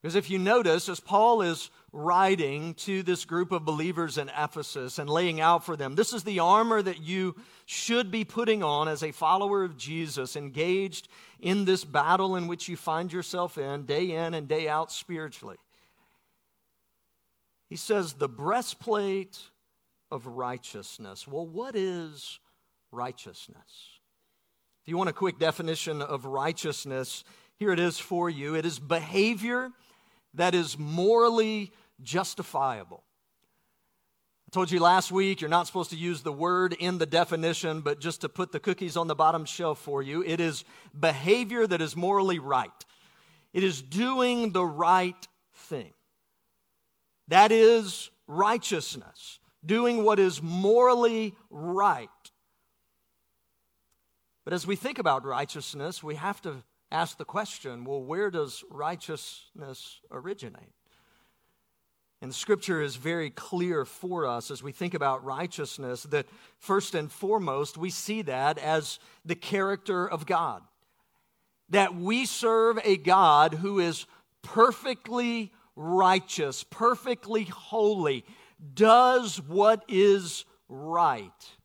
Because 0.00 0.14
if 0.14 0.30
you 0.30 0.38
notice, 0.38 0.88
as 0.88 1.00
Paul 1.00 1.42
is 1.42 1.68
writing 1.90 2.74
to 2.74 3.02
this 3.02 3.24
group 3.24 3.50
of 3.50 3.64
believers 3.64 4.18
in 4.18 4.30
Ephesus 4.38 5.00
and 5.00 5.10
laying 5.10 5.40
out 5.40 5.66
for 5.66 5.74
them, 5.74 5.96
this 5.96 6.12
is 6.12 6.22
the 6.22 6.38
armor 6.38 6.80
that 6.80 7.02
you 7.02 7.34
should 7.64 8.12
be 8.12 8.24
putting 8.24 8.62
on 8.62 8.86
as 8.86 9.02
a 9.02 9.10
follower 9.10 9.64
of 9.64 9.76
Jesus, 9.76 10.36
engaged 10.36 11.08
in 11.40 11.64
this 11.64 11.82
battle 11.82 12.36
in 12.36 12.46
which 12.46 12.68
you 12.68 12.76
find 12.76 13.12
yourself 13.12 13.58
in 13.58 13.84
day 13.84 14.12
in 14.12 14.32
and 14.32 14.46
day 14.46 14.68
out 14.68 14.92
spiritually. 14.92 15.56
He 17.68 17.74
says, 17.74 18.12
the 18.12 18.28
breastplate 18.28 19.40
of 20.12 20.24
righteousness. 20.24 21.26
Well, 21.26 21.48
what 21.48 21.74
is 21.74 22.38
righteousness? 22.92 23.95
If 24.86 24.90
you 24.90 24.98
want 24.98 25.10
a 25.10 25.12
quick 25.12 25.40
definition 25.40 26.00
of 26.00 26.26
righteousness, 26.26 27.24
here 27.56 27.72
it 27.72 27.80
is 27.80 27.98
for 27.98 28.30
you 28.30 28.54
it 28.54 28.64
is 28.64 28.78
behavior 28.78 29.72
that 30.34 30.54
is 30.54 30.78
morally 30.78 31.72
justifiable. 32.04 33.02
I 34.46 34.50
told 34.52 34.70
you 34.70 34.78
last 34.78 35.10
week 35.10 35.40
you're 35.40 35.50
not 35.50 35.66
supposed 35.66 35.90
to 35.90 35.96
use 35.96 36.22
the 36.22 36.32
word 36.32 36.72
in 36.72 36.98
the 36.98 37.06
definition, 37.06 37.80
but 37.80 37.98
just 37.98 38.20
to 38.20 38.28
put 38.28 38.52
the 38.52 38.60
cookies 38.60 38.96
on 38.96 39.08
the 39.08 39.16
bottom 39.16 39.44
shelf 39.44 39.80
for 39.80 40.04
you, 40.04 40.22
it 40.22 40.38
is 40.38 40.62
behavior 40.96 41.66
that 41.66 41.80
is 41.80 41.96
morally 41.96 42.38
right. 42.38 42.70
It 43.52 43.64
is 43.64 43.82
doing 43.82 44.52
the 44.52 44.64
right 44.64 45.26
thing. 45.52 45.94
That 47.26 47.50
is 47.50 48.08
righteousness, 48.28 49.40
doing 49.64 50.04
what 50.04 50.20
is 50.20 50.40
morally 50.40 51.34
right. 51.50 52.08
But 54.46 54.52
as 54.52 54.64
we 54.64 54.76
think 54.76 55.00
about 55.00 55.24
righteousness, 55.24 56.04
we 56.04 56.14
have 56.14 56.40
to 56.42 56.62
ask 56.92 57.18
the 57.18 57.24
question 57.24 57.84
well, 57.84 58.00
where 58.00 58.30
does 58.30 58.62
righteousness 58.70 59.98
originate? 60.12 60.72
And 62.22 62.32
Scripture 62.32 62.80
is 62.80 62.94
very 62.94 63.28
clear 63.28 63.84
for 63.84 64.24
us 64.24 64.52
as 64.52 64.62
we 64.62 64.70
think 64.70 64.94
about 64.94 65.24
righteousness 65.24 66.04
that 66.04 66.26
first 66.60 66.94
and 66.94 67.10
foremost, 67.10 67.76
we 67.76 67.90
see 67.90 68.22
that 68.22 68.56
as 68.58 69.00
the 69.24 69.34
character 69.34 70.08
of 70.08 70.26
God. 70.26 70.62
That 71.70 71.96
we 71.96 72.24
serve 72.24 72.78
a 72.84 72.96
God 72.96 73.52
who 73.52 73.80
is 73.80 74.06
perfectly 74.42 75.52
righteous, 75.74 76.62
perfectly 76.62 77.42
holy, 77.42 78.24
does 78.74 79.42
what 79.42 79.84
is 79.88 80.44
right. 80.68 81.55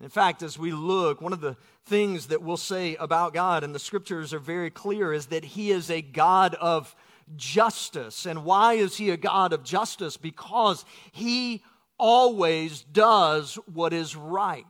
In 0.00 0.08
fact, 0.10 0.42
as 0.42 0.58
we 0.58 0.72
look, 0.72 1.20
one 1.20 1.32
of 1.32 1.40
the 1.40 1.56
things 1.86 2.26
that 2.26 2.42
we'll 2.42 2.58
say 2.58 2.96
about 2.96 3.32
God, 3.32 3.64
and 3.64 3.74
the 3.74 3.78
scriptures 3.78 4.34
are 4.34 4.38
very 4.38 4.70
clear, 4.70 5.12
is 5.12 5.26
that 5.26 5.44
He 5.44 5.70
is 5.70 5.90
a 5.90 6.02
God 6.02 6.54
of 6.56 6.94
justice. 7.36 8.26
And 8.26 8.44
why 8.44 8.74
is 8.74 8.96
He 8.96 9.10
a 9.10 9.16
God 9.16 9.52
of 9.52 9.64
justice? 9.64 10.16
Because 10.16 10.84
He 11.12 11.62
always 11.98 12.82
does 12.82 13.54
what 13.72 13.92
is 13.94 14.14
right. 14.14 14.66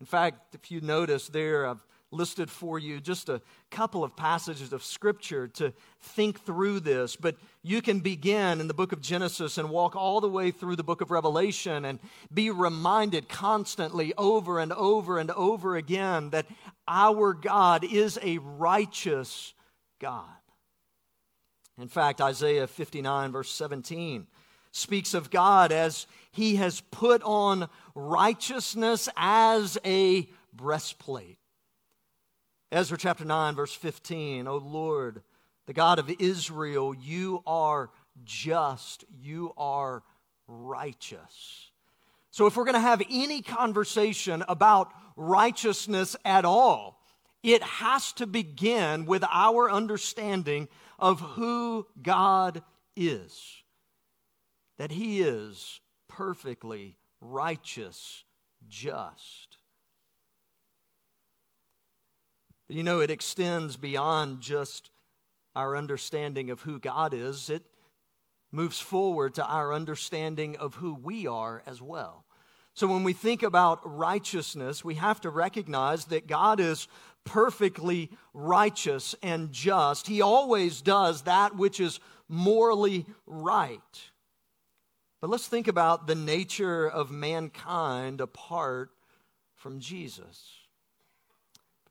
In 0.00 0.06
fact, 0.06 0.54
if 0.54 0.70
you 0.70 0.80
notice 0.80 1.28
there, 1.28 1.66
I've 1.66 1.84
listed 2.12 2.50
for 2.50 2.78
you 2.78 3.00
just 3.00 3.28
a 3.28 3.40
couple 3.70 4.04
of 4.04 4.14
passages 4.14 4.72
of 4.72 4.84
Scripture 4.84 5.48
to 5.48 5.72
think 6.00 6.44
through 6.44 6.80
this. 6.80 7.16
But 7.16 7.36
you 7.62 7.82
can 7.82 8.00
begin 8.00 8.60
in 8.60 8.68
the 8.68 8.74
book 8.74 8.92
of 8.92 9.00
Genesis 9.00 9.58
and 9.58 9.70
walk 9.70 9.96
all 9.96 10.20
the 10.20 10.28
way 10.28 10.50
through 10.50 10.76
the 10.76 10.84
book 10.84 11.00
of 11.00 11.10
Revelation 11.10 11.84
and 11.84 11.98
be 12.32 12.50
reminded 12.50 13.28
constantly 13.28 14.12
over 14.16 14.60
and 14.60 14.72
over 14.72 15.18
and 15.18 15.30
over 15.30 15.76
again 15.76 16.30
that 16.30 16.46
our 16.86 17.32
God 17.32 17.84
is 17.84 18.18
a 18.22 18.38
righteous 18.38 19.54
God. 20.00 20.26
In 21.80 21.88
fact, 21.88 22.20
Isaiah 22.20 22.66
59, 22.66 23.32
verse 23.32 23.50
17, 23.50 24.26
speaks 24.72 25.14
of 25.14 25.30
God 25.30 25.72
as 25.72 26.06
he 26.30 26.56
has 26.56 26.80
put 26.80 27.22
on 27.22 27.68
righteousness 27.94 29.08
as 29.16 29.78
a 29.84 30.28
breastplate. 30.52 31.38
Ezra 32.72 32.96
chapter 32.96 33.26
9, 33.26 33.54
verse 33.54 33.74
fifteen. 33.74 34.46
15, 34.46 34.48
O 34.48 34.56
Lord, 34.56 35.22
the 35.66 35.74
God 35.74 35.98
of 35.98 36.10
Israel, 36.18 36.94
you 36.94 37.42
are 37.46 37.90
just, 38.24 39.04
you 39.20 39.52
are 39.58 40.02
righteous. 40.48 41.70
So, 42.30 42.46
if 42.46 42.56
we're 42.56 42.64
going 42.64 42.72
to 42.72 42.80
have 42.80 43.02
any 43.10 43.42
conversation 43.42 44.42
about 44.48 44.90
righteousness 45.16 46.16
at 46.24 46.46
all, 46.46 46.98
it 47.42 47.62
has 47.62 48.10
to 48.14 48.26
begin 48.26 49.04
with 49.04 49.22
our 49.30 49.70
understanding 49.70 50.66
of 50.98 51.20
who 51.20 51.86
God 52.00 52.62
is. 52.96 53.62
That 54.78 54.90
He 54.90 55.20
is 55.20 55.78
perfectly 56.08 56.96
righteous, 57.20 58.24
just. 58.66 59.58
You 62.68 62.82
know, 62.82 63.00
it 63.00 63.10
extends 63.10 63.76
beyond 63.76 64.40
just 64.40 64.90
our 65.54 65.76
understanding 65.76 66.50
of 66.50 66.62
who 66.62 66.78
God 66.78 67.12
is, 67.12 67.50
it 67.50 67.62
moves 68.50 68.80
forward 68.80 69.34
to 69.34 69.46
our 69.46 69.72
understanding 69.72 70.56
of 70.56 70.76
who 70.76 70.94
we 70.94 71.26
are 71.26 71.62
as 71.66 71.80
well. 71.80 72.24
So 72.74 72.86
when 72.86 73.04
we 73.04 73.12
think 73.12 73.42
about 73.42 73.80
righteousness, 73.84 74.84
we 74.84 74.94
have 74.94 75.20
to 75.22 75.30
recognize 75.30 76.06
that 76.06 76.26
God 76.26 76.58
is 76.58 76.88
perfectly 77.24 78.10
righteous 78.32 79.14
and 79.22 79.52
just. 79.52 80.06
He 80.06 80.22
always 80.22 80.80
does 80.80 81.22
that 81.22 81.56
which 81.56 81.80
is 81.80 82.00
morally 82.28 83.04
right. 83.26 83.80
But 85.20 85.30
let's 85.30 85.46
think 85.46 85.68
about 85.68 86.06
the 86.06 86.14
nature 86.14 86.88
of 86.88 87.10
mankind 87.10 88.20
apart 88.20 88.90
from 89.54 89.78
Jesus. 89.78 90.61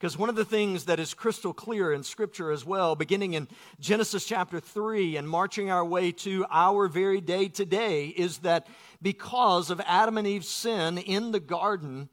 Because 0.02 0.18
one 0.18 0.30
of 0.30 0.36
the 0.36 0.44
things 0.44 0.86
that 0.86 1.00
is 1.00 1.14
crystal 1.14 1.54
clear 1.54 1.94
in 1.94 2.02
Scripture 2.02 2.52
as 2.52 2.66
well, 2.66 2.96
beginning 2.96 3.36
in 3.36 3.48
Genesis 3.80 4.26
chapter 4.26 4.60
3 4.60 5.16
and 5.16 5.30
marching 5.30 5.70
our 5.70 5.86
way 5.86 6.12
to 6.12 6.44
our 6.50 6.88
very 6.88 7.22
day 7.22 7.48
today, 7.48 8.08
is 8.08 8.40
that 8.40 8.66
because 9.00 9.70
of 9.70 9.80
Adam 9.86 10.18
and 10.18 10.26
Eve's 10.26 10.48
sin 10.48 10.98
in 10.98 11.32
the 11.32 11.40
garden, 11.40 12.10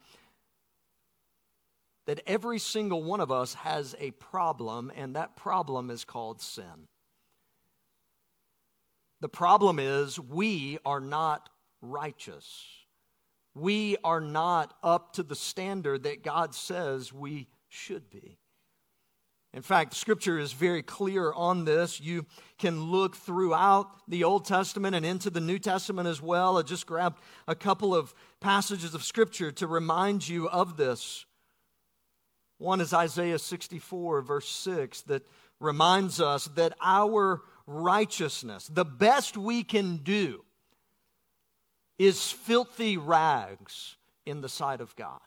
that 2.05 2.21
every 2.27 2.59
single 2.59 3.01
one 3.01 3.21
of 3.21 3.31
us 3.31 3.55
has 3.55 3.95
a 3.97 4.11
problem, 4.11 4.91
and 4.95 5.15
that 5.15 5.35
problem 5.35 5.89
is 5.89 6.05
called 6.05 6.43
sin. 6.43 6.87
The 9.19 9.29
problem 9.29 9.79
is 9.79 10.19
we 10.19 10.77
are 10.85 11.01
not 11.01 11.49
righteous. 11.81 12.67
We 13.55 13.97
are 14.03 14.21
not 14.21 14.75
up 14.83 15.13
to 15.13 15.23
the 15.23 15.35
standard 15.35 16.03
that 16.03 16.23
God 16.23 16.53
says 16.53 17.11
we 17.11 17.47
should 17.69 18.09
be. 18.09 18.37
In 19.51 19.63
fact, 19.63 19.95
Scripture 19.95 20.37
is 20.37 20.53
very 20.53 20.83
clear 20.83 21.33
on 21.33 21.65
this. 21.65 21.99
You 21.99 22.27
can 22.59 22.83
look 22.83 23.15
throughout 23.15 23.87
the 24.07 24.23
Old 24.23 24.45
Testament 24.45 24.95
and 24.95 25.03
into 25.05 25.31
the 25.31 25.39
New 25.39 25.57
Testament 25.57 26.07
as 26.07 26.21
well. 26.21 26.57
I 26.57 26.61
just 26.61 26.85
grabbed 26.85 27.19
a 27.47 27.55
couple 27.55 27.95
of 27.95 28.13
passages 28.41 28.93
of 28.93 29.03
Scripture 29.03 29.51
to 29.53 29.65
remind 29.65 30.27
you 30.27 30.47
of 30.49 30.77
this. 30.77 31.25
One 32.59 32.79
is 32.79 32.93
Isaiah 32.93 33.39
64, 33.39 34.21
verse 34.21 34.49
6, 34.49 35.01
that 35.03 35.25
reminds 35.59 36.21
us 36.21 36.45
that 36.55 36.73
our 36.81 37.41
righteousness, 37.65 38.67
the 38.67 38.85
best 38.85 39.35
we 39.35 39.63
can 39.63 39.97
do, 39.97 40.43
is 41.97 42.31
filthy 42.31 42.97
rags 42.97 43.97
in 44.25 44.41
the 44.41 44.49
sight 44.49 44.79
of 44.79 44.95
God. 44.95 45.21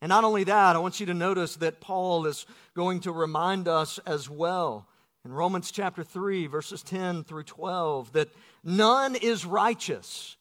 And 0.00 0.08
not 0.08 0.24
only 0.24 0.44
that, 0.44 0.76
I 0.76 0.78
want 0.78 1.00
you 1.00 1.06
to 1.06 1.14
notice 1.14 1.56
that 1.56 1.80
Paul 1.80 2.26
is 2.26 2.46
going 2.74 3.00
to 3.00 3.12
remind 3.12 3.68
us 3.68 3.98
as 4.06 4.30
well 4.30 4.86
in 5.24 5.32
Romans 5.32 5.70
chapter 5.70 6.02
3, 6.02 6.46
verses 6.46 6.82
10 6.82 7.24
through 7.24 7.42
12, 7.42 8.12
that 8.12 8.28
none 8.64 9.14
is 9.14 9.44
righteous. 9.44 10.36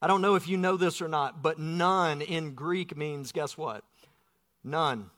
I 0.00 0.06
don't 0.06 0.22
know 0.22 0.36
if 0.36 0.48
you 0.48 0.56
know 0.56 0.76
this 0.76 1.02
or 1.02 1.08
not, 1.08 1.42
but 1.42 1.58
none 1.58 2.22
in 2.22 2.54
Greek 2.54 2.96
means, 2.96 3.32
guess 3.32 3.58
what? 3.58 3.84
None. 4.64 5.10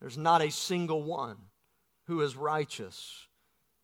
There's 0.00 0.16
not 0.16 0.42
a 0.42 0.50
single 0.50 1.02
one 1.02 1.36
who 2.06 2.22
is 2.22 2.36
righteous. 2.36 3.26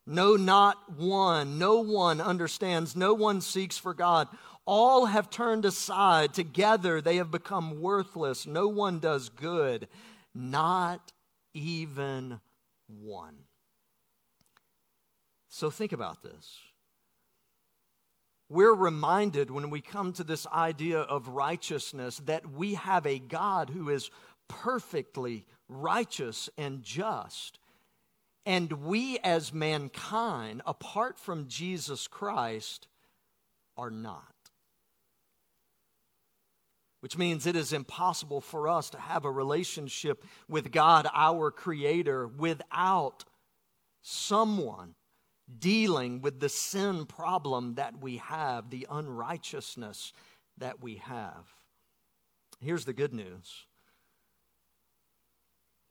No, 0.07 0.35
not 0.35 0.97
one. 0.97 1.59
No 1.59 1.81
one 1.81 2.19
understands. 2.19 2.95
No 2.95 3.13
one 3.13 3.41
seeks 3.41 3.77
for 3.77 3.93
God. 3.93 4.27
All 4.65 5.07
have 5.07 5.29
turned 5.29 5.65
aside. 5.65 6.33
Together 6.33 7.01
they 7.01 7.17
have 7.17 7.31
become 7.31 7.81
worthless. 7.81 8.45
No 8.45 8.67
one 8.67 8.99
does 8.99 9.29
good, 9.29 9.87
not 10.33 11.11
even 11.53 12.39
one. 12.87 13.35
So 15.49 15.69
think 15.69 15.91
about 15.91 16.23
this. 16.23 16.59
We're 18.49 18.73
reminded 18.73 19.49
when 19.49 19.69
we 19.69 19.81
come 19.81 20.11
to 20.13 20.23
this 20.23 20.45
idea 20.47 20.99
of 20.99 21.29
righteousness 21.29 22.17
that 22.25 22.51
we 22.51 22.73
have 22.73 23.05
a 23.05 23.19
God 23.19 23.69
who 23.69 23.89
is 23.89 24.09
perfectly 24.49 25.45
righteous 25.69 26.49
and 26.57 26.83
just. 26.83 27.59
And 28.45 28.73
we, 28.73 29.19
as 29.19 29.53
mankind, 29.53 30.61
apart 30.65 31.17
from 31.17 31.47
Jesus 31.47 32.07
Christ, 32.07 32.87
are 33.77 33.91
not 33.91 34.30
which 37.01 37.17
means 37.17 37.45
it 37.45 37.55
is 37.55 37.73
impossible 37.73 38.41
for 38.41 38.67
us 38.67 38.89
to 38.91 38.99
have 38.99 39.25
a 39.25 39.31
relationship 39.31 40.23
with 40.47 40.71
God, 40.71 41.07
our 41.13 41.51
Creator, 41.51 42.27
without 42.27 43.25
someone 44.01 44.95
dealing 45.59 46.21
with 46.21 46.39
the 46.39 46.49
sin 46.49 47.05
problem 47.05 47.75
that 47.75 48.01
we 48.01 48.17
have, 48.17 48.69
the 48.69 48.87
unrighteousness 48.89 50.13
that 50.57 50.81
we 50.81 50.95
have. 50.95 51.53
Here's 52.59 52.85
the 52.85 52.93
good 52.93 53.13
news. 53.13 53.65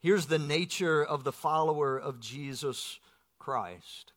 Here's 0.01 0.27
the 0.27 0.39
nature 0.39 1.05
of 1.05 1.25
the 1.25 1.33
follower 1.33 1.99
of 1.99 2.21
Jesus 2.21 3.01
Christ. 3.39 4.13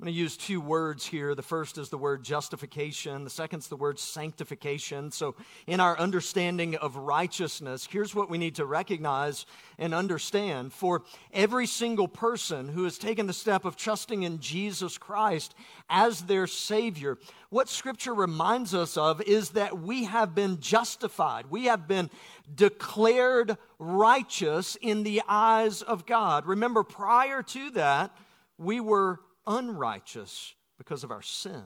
I'm 0.00 0.04
going 0.04 0.14
to 0.14 0.18
use 0.18 0.38
two 0.38 0.62
words 0.62 1.04
here. 1.04 1.34
The 1.34 1.42
first 1.42 1.76
is 1.76 1.90
the 1.90 1.98
word 1.98 2.22
justification, 2.22 3.22
the 3.22 3.28
second 3.28 3.58
is 3.58 3.68
the 3.68 3.76
word 3.76 3.98
sanctification. 3.98 5.10
So, 5.10 5.34
in 5.66 5.78
our 5.78 5.98
understanding 5.98 6.74
of 6.76 6.96
righteousness, 6.96 7.86
here's 7.90 8.14
what 8.14 8.30
we 8.30 8.38
need 8.38 8.54
to 8.54 8.64
recognize 8.64 9.44
and 9.78 9.92
understand. 9.92 10.72
For 10.72 11.02
every 11.34 11.66
single 11.66 12.08
person 12.08 12.68
who 12.68 12.84
has 12.84 12.96
taken 12.96 13.26
the 13.26 13.34
step 13.34 13.66
of 13.66 13.76
trusting 13.76 14.22
in 14.22 14.40
Jesus 14.40 14.96
Christ 14.96 15.54
as 15.90 16.22
their 16.22 16.46
Savior, 16.46 17.18
what 17.50 17.68
Scripture 17.68 18.14
reminds 18.14 18.74
us 18.74 18.96
of 18.96 19.20
is 19.20 19.50
that 19.50 19.80
we 19.80 20.04
have 20.04 20.34
been 20.34 20.60
justified. 20.60 21.50
We 21.50 21.66
have 21.66 21.86
been 21.86 22.08
declared 22.54 23.58
righteous 23.78 24.78
in 24.80 25.02
the 25.02 25.20
eyes 25.28 25.82
of 25.82 26.06
God. 26.06 26.46
Remember, 26.46 26.84
prior 26.84 27.42
to 27.42 27.70
that, 27.72 28.16
we 28.56 28.80
were 28.80 29.20
unrighteous 29.46 30.54
because 30.78 31.04
of 31.04 31.10
our 31.10 31.22
sin. 31.22 31.62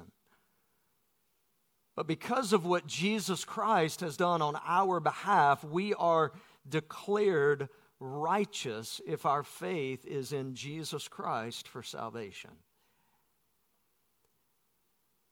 But 1.97 2.07
because 2.07 2.53
of 2.53 2.67
what 2.67 2.87
Jesus 2.87 3.45
Christ 3.45 4.01
has 4.01 4.17
done 4.17 4.43
on 4.43 4.59
our 4.67 4.99
behalf, 4.99 5.63
we 5.63 5.95
are 5.95 6.33
declared 6.69 7.69
righteous 8.01 9.01
if 9.07 9.25
our 9.25 9.43
faith 9.43 10.05
is 10.05 10.33
in 10.33 10.55
Jesus 10.55 11.07
Christ 11.07 11.69
for 11.69 11.83
salvation. 11.83 12.51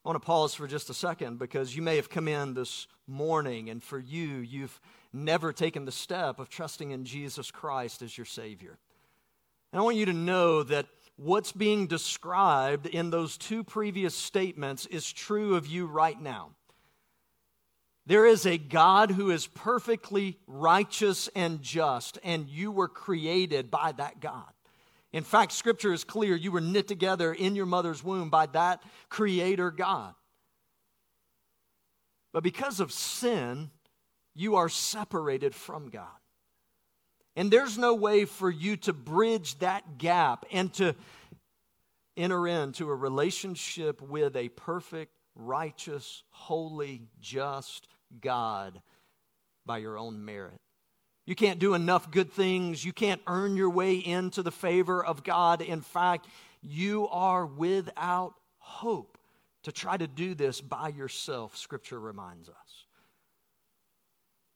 I 0.05 0.09
want 0.09 0.21
to 0.21 0.27
pause 0.27 0.55
for 0.55 0.67
just 0.67 0.91
a 0.91 0.95
second 0.95 1.39
because 1.39 1.77
you 1.77 1.83
may 1.83 1.97
have 1.97 2.11
come 2.11 2.27
in 2.27 2.55
this 2.55 2.89
morning, 3.07 3.71
and 3.71 3.83
for 3.83 3.99
you, 3.99 4.39
you've 4.39 4.81
never 5.13 5.53
taken 5.53 5.85
the 5.85 5.93
step 5.93 6.41
of 6.41 6.49
trusting 6.49 6.91
in 6.91 7.05
Jesus 7.05 7.51
Christ 7.51 8.03
as 8.03 8.17
your 8.17 8.25
Savior. 8.25 8.79
And 9.73 9.81
I 9.81 9.85
want 9.85 9.97
you 9.97 10.07
to 10.07 10.13
know 10.13 10.63
that 10.65 10.87
what's 11.17 11.53
being 11.53 11.87
described 11.87 12.87
in 12.87 13.11
those 13.11 13.37
two 13.37 13.65
previous 13.65 14.15
statements 14.15 14.87
is 14.87 15.13
true 15.13 15.55
of 15.55 15.67
you 15.67 15.87
right 15.87 16.21
now. 16.21 16.51
There 18.05 18.27
is 18.27 18.47
a 18.47 18.59
God 18.59 19.13
who 19.13 19.31
is 19.31 19.47
perfectly 19.47 20.39
righteous 20.47 21.29
and 21.37 21.63
just, 21.63 22.19
and 22.25 22.49
you 22.49 22.73
were 22.73 22.89
created 22.89 23.71
by 23.71 23.93
that 23.93 24.21
God. 24.21 24.53
In 25.13 25.23
fact, 25.23 25.53
Scripture 25.53 25.93
is 25.93 26.05
clear. 26.05 26.35
You 26.35 26.51
were 26.51 26.61
knit 26.61 26.89
together 26.89 27.33
in 27.33 27.55
your 27.55 27.67
mother's 27.67 28.03
womb 28.03 28.31
by 28.31 28.47
that 28.47 28.83
Creator 29.09 29.71
God. 29.73 30.15
But 32.33 32.43
because 32.43 32.81
of 32.81 32.91
sin, 32.91 33.71
you 34.35 34.57
are 34.57 34.71
separated 34.71 35.55
from 35.55 35.91
God. 35.91 36.09
And 37.35 37.51
there's 37.51 37.79
no 37.79 37.95
way 37.95 38.25
for 38.25 38.51
you 38.51 38.77
to 38.79 38.93
bridge 38.93 39.59
that 39.61 39.99
gap 39.99 40.45
and 40.53 40.73
to 40.75 40.95
enter 42.17 42.47
into 42.47 42.91
a 42.91 42.95
relationship 42.95 44.03
with 44.03 44.37
a 44.37 44.51
perfect, 44.51 45.13
righteous, 45.35 46.23
holy, 46.31 47.03
just 47.21 47.89
God 48.21 48.83
by 49.65 49.79
your 49.79 49.97
own 49.97 50.25
merit. 50.25 50.61
You 51.25 51.35
can't 51.35 51.59
do 51.59 51.75
enough 51.75 52.11
good 52.11 52.33
things. 52.33 52.85
You 52.85 52.93
can't 52.93 53.23
earn 53.27 53.57
your 53.57 53.71
way 53.71 53.95
into 53.95 54.43
the 54.43 54.51
favor 54.51 55.05
of 55.05 55.23
God. 55.23 55.63
In 55.63 55.81
fact, 55.81 56.27
you 56.61 57.09
are 57.09 57.47
without 57.47 58.35
hope 58.59 59.19
to 59.63 59.73
try 59.73 59.97
to 59.97 60.07
do 60.07 60.35
this 60.35 60.61
by 60.61 60.89
yourself, 60.89 61.57
Scripture 61.57 62.01
reminds 62.01 62.49
us. 62.49 62.87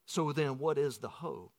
So 0.07 0.33
then, 0.33 0.59
what 0.59 0.79
is 0.79 0.99
the 0.99 1.09
hope? 1.09 1.53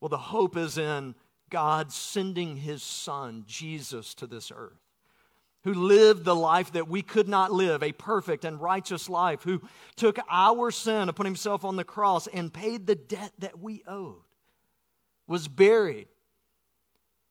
Well, 0.00 0.08
the 0.08 0.18
hope 0.18 0.56
is 0.56 0.78
in 0.78 1.14
God 1.50 1.92
sending 1.92 2.56
His 2.56 2.82
Son, 2.82 3.44
Jesus, 3.46 4.14
to 4.14 4.26
this 4.26 4.50
earth 4.54 4.80
who 5.64 5.74
lived 5.74 6.24
the 6.24 6.34
life 6.34 6.72
that 6.72 6.88
we 6.88 7.02
could 7.02 7.28
not 7.28 7.52
live, 7.52 7.82
a 7.82 7.92
perfect 7.92 8.44
and 8.44 8.60
righteous 8.60 9.08
life, 9.08 9.42
who 9.42 9.60
took 9.96 10.18
our 10.30 10.70
sin 10.70 11.08
upon 11.08 11.26
himself 11.26 11.64
on 11.64 11.76
the 11.76 11.84
cross 11.84 12.26
and 12.28 12.52
paid 12.52 12.86
the 12.86 12.94
debt 12.94 13.32
that 13.38 13.58
we 13.58 13.82
owed, 13.86 14.22
was 15.26 15.48
buried, 15.48 16.08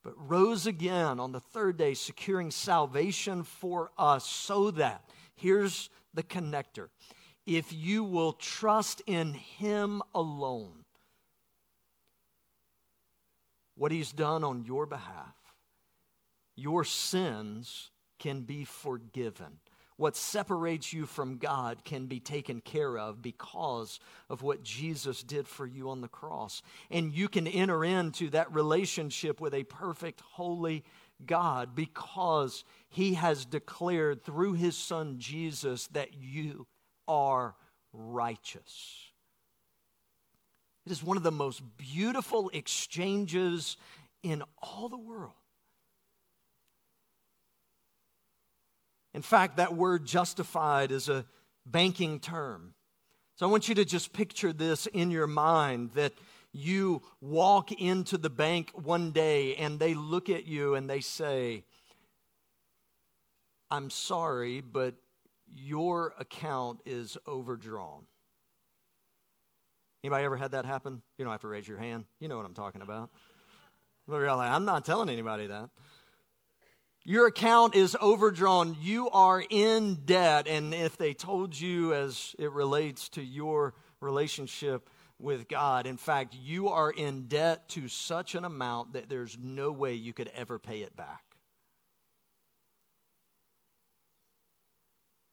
but 0.04 0.14
rose 0.16 0.68
again 0.68 1.20
on 1.20 1.32
the 1.32 1.40
third 1.40 1.78
day, 1.78 1.94
securing 1.94 2.52
salvation 2.52 3.44
for 3.44 3.92
us, 3.98 4.26
so 4.26 4.72
that, 4.72 5.04
here's 5.36 5.90
the 6.14 6.24
connector, 6.24 6.90
if 7.48 7.74
you 7.74 8.04
will 8.04 8.34
trust 8.34 9.02
in 9.08 9.34
him 9.34 10.04
alone, 10.14 10.79
what 13.80 13.94
he's 13.94 14.12
done 14.12 14.44
on 14.44 14.66
your 14.66 14.86
behalf, 14.86 15.38
your 16.58 16.84
sins 16.84 17.92
can 18.20 18.42
be 18.42 18.66
forgiven. 18.66 19.60
What 19.96 20.18
separates 20.18 20.92
you 20.92 21.06
from 21.06 21.38
God 21.38 21.86
can 21.86 22.06
be 22.06 22.20
taken 22.20 22.60
care 22.60 22.98
of 22.98 23.22
because 23.22 24.02
of 24.30 24.42
what 24.42 24.64
Jesus 24.64 25.24
did 25.24 25.48
for 25.48 25.66
you 25.66 25.90
on 25.90 26.02
the 26.02 26.10
cross. 26.10 26.62
And 26.92 27.14
you 27.14 27.30
can 27.30 27.48
enter 27.48 27.86
into 27.86 28.30
that 28.32 28.54
relationship 28.54 29.40
with 29.40 29.54
a 29.54 29.64
perfect, 29.64 30.22
holy 30.22 30.84
God 31.26 31.74
because 31.74 32.66
he 32.90 33.14
has 33.14 33.46
declared 33.46 34.24
through 34.24 34.54
his 34.54 34.76
son 34.76 35.20
Jesus 35.20 35.88
that 35.88 36.16
you 36.18 36.68
are 37.08 37.56
righteous. 37.94 39.09
It 40.90 40.94
is 40.94 41.04
one 41.04 41.18
of 41.18 41.24
the 41.24 41.30
most 41.30 41.62
beautiful 41.78 42.50
exchanges 42.52 43.78
in 44.24 44.42
all 44.60 44.90
the 44.90 44.98
world. 44.98 45.36
In 49.14 49.22
fact, 49.22 49.58
that 49.58 49.76
word 49.76 50.04
justified 50.04 50.92
is 50.92 51.08
a 51.08 51.28
banking 51.64 52.20
term. 52.20 52.74
So 53.36 53.46
I 53.46 53.52
want 53.52 53.70
you 53.70 53.76
to 53.76 53.86
just 53.86 54.14
picture 54.14 54.52
this 54.52 54.88
in 54.88 55.12
your 55.12 55.28
mind 55.28 55.92
that 55.94 56.14
you 56.54 57.04
walk 57.22 57.72
into 57.72 58.18
the 58.18 58.32
bank 58.32 58.72
one 58.74 59.12
day 59.12 59.58
and 59.58 59.78
they 59.78 59.94
look 59.94 60.28
at 60.28 60.48
you 60.48 60.74
and 60.74 60.90
they 60.90 61.02
say, 61.02 61.66
I'm 63.70 63.92
sorry, 63.92 64.62
but 64.62 64.96
your 65.54 66.16
account 66.18 66.80
is 66.84 67.16
overdrawn. 67.28 68.08
Anybody 70.04 70.24
ever 70.26 70.38
had 70.38 70.52
that 70.52 70.66
happen? 70.66 71.02
You 71.18 71.26
don't 71.26 71.32
have 71.32 71.42
to 71.42 71.48
raise 71.48 71.68
your 71.68 71.78
hand. 71.78 72.06
You 72.20 72.28
know 72.28 72.38
what 72.38 72.46
I'm 72.46 72.54
talking 72.54 72.82
about. 72.82 73.10
But 74.08 74.28
I'm 74.28 74.66
not 74.66 74.86
telling 74.86 75.10
anybody 75.10 75.48
that. 75.48 75.70
Your 77.04 77.28
account 77.28 77.76
is 77.76 77.98
overdrawn. 78.02 78.78
You 78.82 79.10
are 79.10 79.44
in 79.50 79.96
debt. 80.06 80.48
And 80.48 80.74
if 80.74 80.98
they 80.98 81.14
told 81.14 81.60
you 81.60 81.94
as 81.94 82.36
it 82.40 82.52
relates 82.52 83.10
to 83.10 83.22
your 83.22 83.74
relationship 84.00 84.90
with 85.20 85.48
God, 85.48 85.86
in 85.86 85.98
fact, 85.98 86.36
you 86.36 86.70
are 86.70 86.92
in 86.92 87.28
debt 87.28 87.68
to 87.70 87.88
such 87.88 88.36
an 88.36 88.46
amount 88.46 88.94
that 88.94 89.10
there's 89.10 89.38
no 89.42 89.72
way 89.72 89.94
you 89.94 90.14
could 90.14 90.32
ever 90.36 90.60
pay 90.60 90.82
it 90.82 90.96
back. 90.96 91.24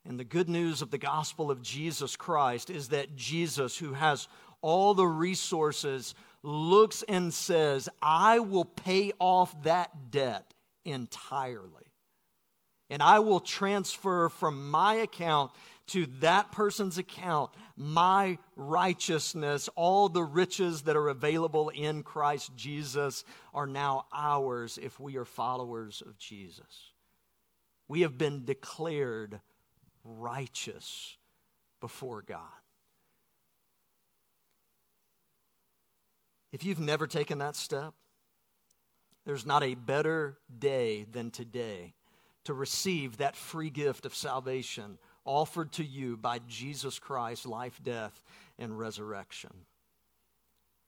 And 0.07 0.17
the 0.17 0.23
good 0.23 0.47
news 0.47 0.81
of 0.81 0.89
the 0.89 0.97
gospel 0.97 1.51
of 1.51 1.61
Jesus 1.61 2.15
Christ 2.15 2.69
is 2.69 2.89
that 2.89 3.17
Jesus, 3.17 3.77
who 3.77 3.91
has 3.91 4.29
all 4.61 4.93
the 4.93 5.07
resources, 5.07 6.15
looks 6.43 7.03
and 7.03 7.33
says, 7.33 7.89
I 8.01 8.39
will 8.39 8.65
pay 8.65 9.11
off 9.19 9.63
that 9.63 10.11
debt 10.11 10.53
entirely. 10.85 11.83
And 12.89 13.03
I 13.03 13.19
will 13.19 13.41
transfer 13.41 14.29
from 14.29 14.69
my 14.71 14.95
account 14.95 15.51
to 15.87 16.05
that 16.19 16.51
person's 16.51 16.97
account 16.97 17.51
my 17.75 18.37
righteousness. 18.55 19.69
All 19.75 20.09
the 20.09 20.23
riches 20.23 20.83
that 20.83 20.95
are 20.95 21.09
available 21.09 21.69
in 21.69 22.03
Christ 22.03 22.55
Jesus 22.55 23.23
are 23.53 23.67
now 23.67 24.05
ours 24.13 24.79
if 24.81 24.99
we 24.99 25.17
are 25.17 25.25
followers 25.25 26.01
of 26.05 26.17
Jesus. 26.17 26.91
We 27.87 28.01
have 28.01 28.17
been 28.17 28.45
declared 28.45 29.39
righteous 30.03 31.17
before 31.81 32.21
God. 32.21 32.39
If 36.51 36.63
you've 36.63 36.79
never 36.79 37.07
taken 37.07 37.39
that 37.39 37.55
step, 37.55 37.93
there's 39.25 39.45
not 39.45 39.63
a 39.63 39.75
better 39.75 40.37
day 40.57 41.05
than 41.11 41.31
today 41.31 41.93
to 42.45 42.53
receive 42.53 43.17
that 43.17 43.35
free 43.35 43.69
gift 43.69 44.05
of 44.05 44.15
salvation 44.15 44.97
offered 45.25 45.73
to 45.73 45.83
you 45.83 46.15
by 46.15 46.39
Jesus 46.47 46.97
Christ, 46.97 47.45
life, 47.45 47.79
death, 47.83 48.23
and 48.57 48.79
resurrection. 48.79 49.51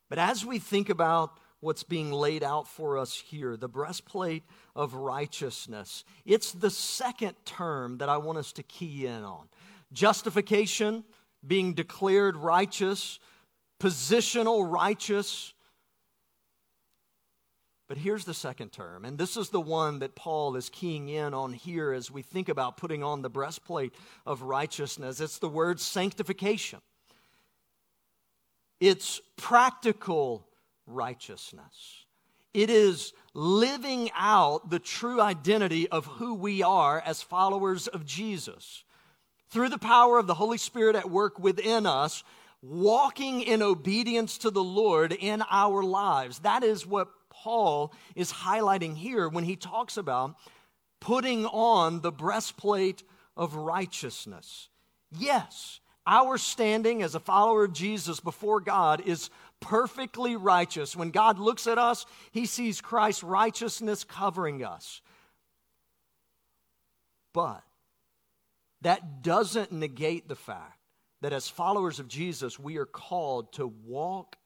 But 0.07 0.19
as 0.19 0.45
we 0.45 0.57
think 0.57 0.89
about 0.89 1.37
what's 1.59 1.83
being 1.83 2.13
laid 2.13 2.41
out 2.41 2.67
for 2.67 2.97
us 2.97 3.13
here, 3.13 3.57
the 3.57 3.67
breastplate 3.67 4.43
of 4.75 4.93
righteousness, 4.93 6.05
it's 6.25 6.53
the 6.53 6.69
second 6.69 7.35
term 7.43 7.97
that 7.97 8.07
I 8.07 8.17
want 8.17 8.37
us 8.37 8.53
to 8.53 8.63
key 8.63 9.05
in 9.05 9.23
on. 9.25 9.49
Justification, 9.91 11.03
being 11.45 11.73
declared 11.73 12.37
righteous, 12.37 13.19
positional 13.79 14.69
righteous, 14.69 15.53
but 17.87 17.97
here's 17.97 18.25
the 18.25 18.33
second 18.33 18.71
term, 18.71 19.03
and 19.03 19.17
this 19.17 19.35
is 19.35 19.49
the 19.49 19.59
one 19.61 19.99
that 19.99 20.15
Paul 20.15 20.55
is 20.55 20.69
keying 20.69 21.09
in 21.09 21.33
on 21.33 21.53
here 21.53 21.91
as 21.91 22.11
we 22.11 22.21
think 22.21 22.47
about 22.47 22.77
putting 22.77 23.03
on 23.03 23.21
the 23.21 23.29
breastplate 23.29 23.93
of 24.25 24.43
righteousness. 24.43 25.19
It's 25.19 25.39
the 25.39 25.49
word 25.49 25.79
sanctification, 25.79 26.79
it's 28.79 29.21
practical 29.37 30.45
righteousness. 30.85 32.05
It 32.51 32.71
is 32.71 33.13
living 33.35 34.09
out 34.15 34.71
the 34.71 34.79
true 34.79 35.21
identity 35.21 35.87
of 35.87 36.05
who 36.07 36.33
we 36.33 36.63
are 36.63 36.99
as 37.05 37.21
followers 37.21 37.87
of 37.87 38.05
Jesus. 38.05 38.83
Through 39.49 39.69
the 39.69 39.77
power 39.77 40.17
of 40.17 40.25
the 40.25 40.33
Holy 40.33 40.57
Spirit 40.57 40.95
at 40.95 41.09
work 41.09 41.39
within 41.39 41.85
us, 41.85 42.23
walking 42.61 43.41
in 43.41 43.61
obedience 43.61 44.37
to 44.39 44.51
the 44.51 44.63
Lord 44.63 45.13
in 45.13 45.43
our 45.49 45.83
lives. 45.83 46.39
That 46.39 46.63
is 46.63 46.85
what 46.85 47.09
Paul 47.29 47.93
is 48.15 48.31
highlighting 48.31 48.97
here 48.97 49.29
when 49.29 49.45
he 49.45 49.55
talks 49.55 49.97
about 49.97 50.35
putting 50.99 51.45
on 51.45 52.01
the 52.01 52.11
breastplate 52.11 53.03
of 53.37 53.55
righteousness. 53.55 54.69
Yes, 55.11 55.79
our 56.05 56.37
standing 56.37 57.01
as 57.01 57.15
a 57.15 57.19
follower 57.19 57.65
of 57.65 57.73
Jesus 57.73 58.19
before 58.19 58.59
God 58.59 59.01
is 59.05 59.29
perfectly 59.61 60.35
righteous. 60.35 60.95
When 60.95 61.11
God 61.11 61.39
looks 61.39 61.67
at 61.67 61.77
us, 61.77 62.05
he 62.31 62.45
sees 62.45 62.81
Christ's 62.81 63.23
righteousness 63.23 64.03
covering 64.03 64.63
us. 64.63 65.01
But 67.31 67.63
that 68.81 69.21
doesn't 69.21 69.71
negate 69.71 70.27
the 70.27 70.35
fact 70.35 70.78
that 71.21 71.33
as 71.33 71.47
followers 71.47 71.99
of 71.99 72.07
Jesus, 72.07 72.59
we 72.59 72.77
are 72.77 72.85
called 72.85 73.53
to 73.53 73.67
walk 73.67 74.37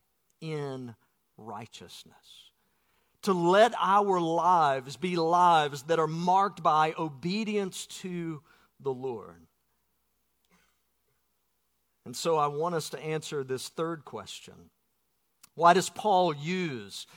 in 0.41 0.95
righteousness 1.37 2.51
to 3.23 3.33
let 3.33 3.73
our 3.79 4.19
lives 4.19 4.97
be 4.97 5.15
lives 5.15 5.83
that 5.83 5.99
are 5.99 6.07
marked 6.07 6.61
by 6.61 6.93
obedience 6.97 7.87
to 7.87 8.41
the 8.79 8.93
Lord. 8.93 9.47
And 12.05 12.15
so 12.15 12.37
I 12.37 12.47
want 12.47 12.75
us 12.75 12.89
to 12.89 12.99
answer 12.99 13.43
this 13.43 13.69
third 13.69 14.05
question 14.05 14.69
Why 15.55 15.73
does 15.73 15.89
Paul 15.89 16.35
use 16.35 17.07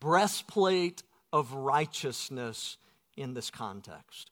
breastplate 0.00 1.02
of 1.32 1.52
righteousness 1.52 2.78
in 3.16 3.34
this 3.34 3.50
context? 3.50 4.30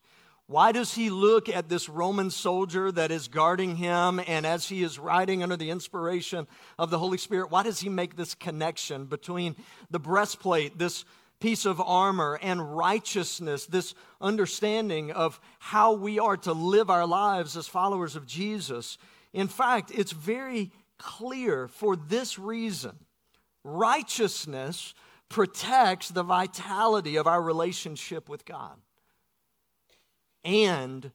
Why 0.51 0.73
does 0.73 0.95
he 0.95 1.11
look 1.11 1.49
at 1.49 1.69
this 1.69 1.89
Roman 1.89 2.29
soldier 2.29 2.91
that 2.91 3.13
is 3.13 3.29
guarding 3.29 3.77
him, 3.77 4.21
and 4.27 4.45
as 4.45 4.69
he 4.69 4.83
is 4.83 4.99
riding 4.99 5.45
under 5.45 5.57
the 5.57 5.71
inspiration 5.71 6.49
of 6.77 6.91
the 6.91 6.99
Holy 6.99 7.19
Spirit, 7.19 7.53
why 7.53 7.63
does 7.63 7.79
he 7.79 7.89
make 7.89 8.17
this 8.17 8.35
connection 8.35 9.05
between 9.05 9.55
the 9.93 10.01
breastplate, 10.01 10.77
this 10.77 11.05
piece 11.39 11.67
of 11.67 11.81
armor, 11.81 12.37
and 12.43 12.77
righteousness, 12.77 13.67
this 13.67 13.95
understanding 14.21 15.13
of 15.13 15.39
how 15.61 15.93
we 15.93 16.19
are 16.19 16.37
to 16.39 16.53
live 16.53 16.91
our 16.91 17.07
lives 17.07 17.57
as 17.57 17.69
followers 17.69 18.17
of 18.17 18.27
Jesus? 18.27 18.99
In 19.33 19.47
fact, 19.47 19.93
it's 19.95 20.11
very 20.11 20.73
clear 20.99 21.69
for 21.69 21.95
this 21.95 22.41
reason 22.41 22.99
righteousness 23.63 24.95
protects 25.29 26.09
the 26.09 26.25
vitality 26.25 27.15
of 27.15 27.29
our 27.29 27.41
relationship 27.41 28.29
with 28.29 28.45
God 28.45 28.75
and 30.45 31.11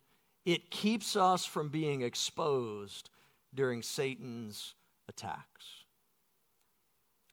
it 0.45 0.69
keeps 0.69 1.15
us 1.15 1.45
from 1.45 1.69
being 1.69 2.01
exposed 2.01 3.09
during 3.53 3.81
Satan's 3.81 4.75
attacks. 5.07 5.85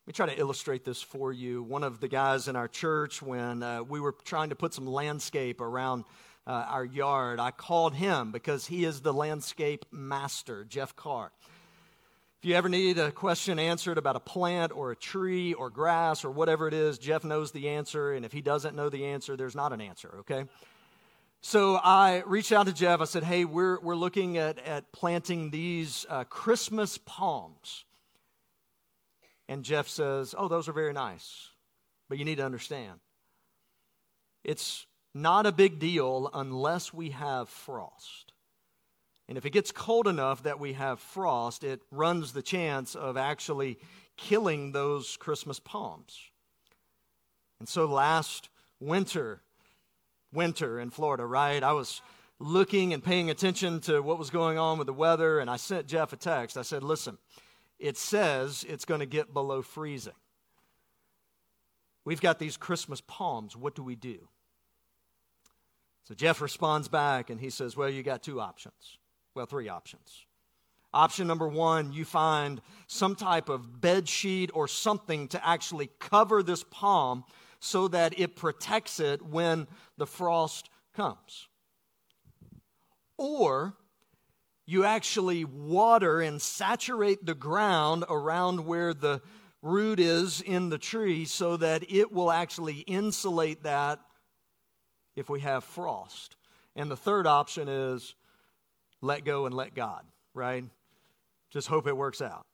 Let 0.03 0.09
me 0.09 0.13
try 0.15 0.35
to 0.35 0.41
illustrate 0.41 0.85
this 0.85 1.01
for 1.01 1.33
you. 1.33 1.63
One 1.63 1.85
of 1.85 2.01
the 2.01 2.09
guys 2.09 2.49
in 2.49 2.57
our 2.57 2.67
church, 2.67 3.23
when 3.23 3.63
uh, 3.63 3.85
we 3.85 4.01
were 4.01 4.17
trying 4.25 4.49
to 4.49 4.57
put 4.57 4.75
some 4.75 4.87
landscape 4.87 5.61
around 5.61 6.05
uh, 6.45 6.51
our 6.51 6.85
yard, 6.85 7.39
I 7.39 7.53
called 7.53 7.95
him 7.95 8.33
because 8.33 8.67
he 8.67 8.85
is 8.85 9.01
the 9.01 9.13
landscape 9.13 9.85
master, 9.93 10.65
Jeff 10.65 10.97
Carr. 10.97 11.31
If 12.43 12.49
you 12.49 12.57
ever 12.57 12.69
need 12.69 12.99
a 12.99 13.13
question 13.13 13.61
answered 13.61 13.99
about 13.99 14.17
a 14.17 14.21
plant 14.21 14.73
or 14.75 14.91
a 14.91 14.97
tree 14.97 15.53
or 15.53 15.71
grass 15.71 16.25
or 16.25 16.33
whatever 16.33 16.67
it 16.67 16.75
is, 16.75 16.99
Jeff 16.99 17.23
knows 17.23 17.53
the 17.53 17.69
answer. 17.69 18.13
And 18.13 18.25
if 18.25 18.33
he 18.33 18.41
doesn't 18.41 18.75
know 18.75 18.89
the 18.89 19.05
answer, 19.05 19.37
there's 19.37 19.55
not 19.55 19.73
an 19.73 19.81
answer, 19.81 20.13
okay? 20.21 20.47
So 21.45 21.75
I 21.75 22.23
reached 22.25 22.53
out 22.53 22.67
to 22.67 22.73
Jeff. 22.73 23.01
I 23.01 23.05
said, 23.05 23.25
hey, 23.25 23.45
we're, 23.45 23.81
we're 23.81 23.97
looking 23.97 24.39
at, 24.39 24.61
at 24.61 24.93
planting 24.93 25.51
these 25.51 26.07
uh, 26.09 26.23
Christmas 26.25 26.99
palms. 27.05 27.85
And 29.49 29.65
Jeff 29.65 29.89
says, 29.89 30.37
oh, 30.39 30.47
those 30.47 30.69
are 30.69 30.73
very 30.73 30.93
nice. 30.93 31.49
But 32.09 32.19
you 32.19 32.25
need 32.25 32.37
to 32.37 32.45
understand, 32.45 33.01
it's 34.45 34.87
not 35.15 35.47
a 35.47 35.53
big 35.53 35.81
deal 35.81 36.31
unless 36.33 36.95
we 36.95 37.11
have 37.11 37.49
frost. 37.49 38.33
And 39.29 39.37
if 39.37 39.45
it 39.45 39.51
gets 39.51 39.73
cold 39.73 40.07
enough 40.07 40.45
that 40.45 40.61
we 40.61 40.75
have 40.75 41.01
frost, 41.01 41.65
it 41.65 41.81
runs 41.91 42.33
the 42.33 42.43
chance 42.43 42.95
of 42.95 43.17
actually 43.17 43.79
killing 44.17 44.71
those 44.71 45.17
Christmas 45.17 45.59
palms. 45.59 46.19
And 47.59 47.69
so 47.69 47.87
last 47.87 48.49
winter, 48.79 49.43
winter 50.33 50.81
in 50.81 50.91
Florida, 50.91 51.25
right? 51.25 51.63
I 51.63 51.73
was 51.73 52.01
looking 52.39 52.93
and 52.93 53.03
paying 53.03 53.31
attention 53.31 53.81
to 53.81 54.01
what 54.01 54.19
was 54.19 54.31
going 54.31 54.59
on 54.59 54.79
with 54.79 54.87
the 54.87 54.93
weather, 54.93 55.39
and 55.39 55.49
I 55.49 55.57
sent 55.57 55.87
Jeff 55.87 56.13
a 56.13 56.17
text. 56.17 56.57
I 56.57 56.63
said, 56.63 56.83
Listen, 56.83 57.19
it 57.79 57.97
says 57.97 58.65
it's 58.69 58.85
going 58.85 59.01
to 59.01 59.07
get 59.07 59.33
below 59.33 59.63
freezing. 59.63 60.13
We've 62.05 62.21
got 62.21 62.39
these 62.39 62.57
Christmas 62.57 63.01
palms. 63.01 63.57
What 63.57 63.75
do 63.75 63.83
we 63.83 63.95
do? 63.95 64.29
So 66.05 66.15
Jeff 66.15 66.41
responds 66.41 66.89
back 66.89 67.31
and 67.31 67.41
he 67.41 67.51
says, 67.51 67.77
Well, 67.77 67.89
you 67.89 68.03
got 68.03 68.23
two 68.23 68.41
options. 68.41 68.99
Well, 69.35 69.47
three 69.47 69.69
options. 69.69 70.27
Option 70.95 71.27
number 71.27 71.49
one, 71.49 71.93
you 71.93 72.05
find 72.05 72.61
some 72.87 73.17
type 73.17 73.49
of 73.49 73.81
bed 73.81 74.09
sheet 74.09 74.51
or 74.53 74.69
something 74.69 75.27
to 75.29 75.47
actually 75.47 75.89
cover 75.99 76.43
this 76.43 76.65
palm 76.65 77.25
so 77.65 77.87
that 77.87 78.19
it 78.19 78.35
protects 78.35 78.99
it 78.99 79.23
when 79.23 79.69
the 79.97 80.07
frost 80.07 80.69
comes. 80.97 81.47
Or 83.17 83.75
you 84.67 84.85
actually 84.85 85.45
water 85.45 86.21
and 86.21 86.43
saturate 86.43 87.25
the 87.25 87.37
ground 87.37 88.05
around 88.11 88.67
where 88.67 88.93
the 88.93 89.23
root 89.63 90.01
is 90.01 90.41
in 90.41 90.71
the 90.71 90.79
tree 90.79 91.25
so 91.25 91.57
that 91.57 91.89
it 91.89 92.11
will 92.11 92.33
actually 92.33 92.81
insulate 92.81 93.63
that 93.63 94.01
if 95.15 95.31
we 95.31 95.39
have 95.39 95.63
frost. 95.63 96.35
And 96.75 96.91
the 96.91 96.97
third 96.97 97.29
option 97.29 97.69
is 97.69 98.17
let 99.01 99.25
go 99.25 99.47
and 99.47 99.55
let 99.55 99.73
God, 99.73 100.05
right? 100.35 100.65
Just 101.51 101.69
hope 101.69 101.87
it 101.87 101.97
works 101.97 102.21
out. 102.21 102.45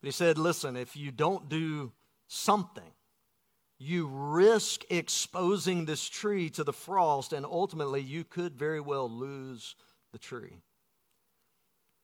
But 0.00 0.06
he 0.06 0.12
said, 0.12 0.38
listen, 0.38 0.76
if 0.76 0.96
you 0.96 1.10
don't 1.10 1.48
do 1.48 1.90
something, 2.28 2.92
you 3.78 4.06
risk 4.08 4.82
exposing 4.90 5.84
this 5.84 6.08
tree 6.08 6.48
to 6.50 6.64
the 6.64 6.72
frost, 6.72 7.32
and 7.32 7.44
ultimately 7.44 8.00
you 8.00 8.24
could 8.24 8.54
very 8.54 8.80
well 8.80 9.10
lose 9.10 9.74
the 10.12 10.18
tree. 10.18 10.62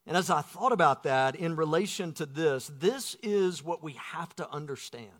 And 0.06 0.16
as 0.16 0.30
I 0.30 0.42
thought 0.42 0.72
about 0.72 1.04
that 1.04 1.36
in 1.36 1.56
relation 1.56 2.12
to 2.14 2.26
this, 2.26 2.70
this 2.78 3.16
is 3.22 3.62
what 3.62 3.82
we 3.82 3.92
have 3.92 4.34
to 4.36 4.50
understand 4.50 5.10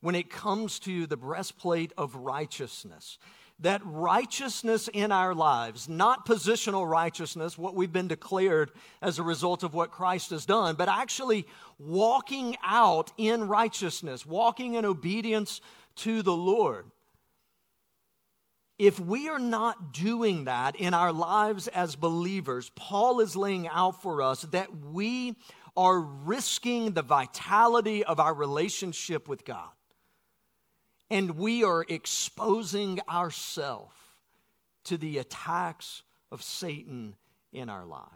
when 0.00 0.14
it 0.14 0.30
comes 0.30 0.78
to 0.80 1.06
the 1.06 1.16
breastplate 1.16 1.92
of 1.96 2.14
righteousness 2.14 3.18
that 3.60 3.80
righteousness 3.84 4.88
in 4.92 5.10
our 5.10 5.34
lives, 5.34 5.88
not 5.88 6.26
positional 6.26 6.88
righteousness, 6.88 7.58
what 7.58 7.74
we've 7.74 7.92
been 7.92 8.08
declared 8.08 8.70
as 9.02 9.18
a 9.18 9.22
result 9.22 9.64
of 9.64 9.74
what 9.74 9.90
Christ 9.90 10.30
has 10.30 10.46
done, 10.46 10.76
but 10.76 10.88
actually 10.88 11.46
walking 11.78 12.56
out 12.64 13.12
in 13.16 13.48
righteousness, 13.48 14.24
walking 14.24 14.74
in 14.74 14.84
obedience 14.84 15.60
to 15.96 16.22
the 16.22 16.34
Lord. 16.34 16.86
If 18.78 19.00
we 19.00 19.28
are 19.28 19.40
not 19.40 19.92
doing 19.92 20.44
that 20.44 20.76
in 20.76 20.94
our 20.94 21.12
lives 21.12 21.66
as 21.66 21.96
believers, 21.96 22.70
Paul 22.76 23.18
is 23.18 23.34
laying 23.34 23.66
out 23.66 24.00
for 24.02 24.22
us 24.22 24.42
that 24.42 24.68
we 24.76 25.34
are 25.76 25.98
risking 25.98 26.92
the 26.92 27.02
vitality 27.02 28.04
of 28.04 28.20
our 28.20 28.32
relationship 28.32 29.28
with 29.28 29.44
God 29.44 29.70
and 31.10 31.32
we 31.32 31.64
are 31.64 31.84
exposing 31.88 33.00
ourselves 33.08 33.94
to 34.84 34.96
the 34.96 35.18
attacks 35.18 36.02
of 36.30 36.42
Satan 36.42 37.14
in 37.52 37.68
our 37.68 37.84
lives. 37.84 38.08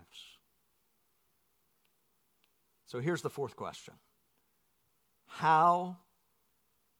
So 2.86 3.00
here's 3.00 3.22
the 3.22 3.30
fourth 3.30 3.56
question 3.56 3.94
How 5.26 5.96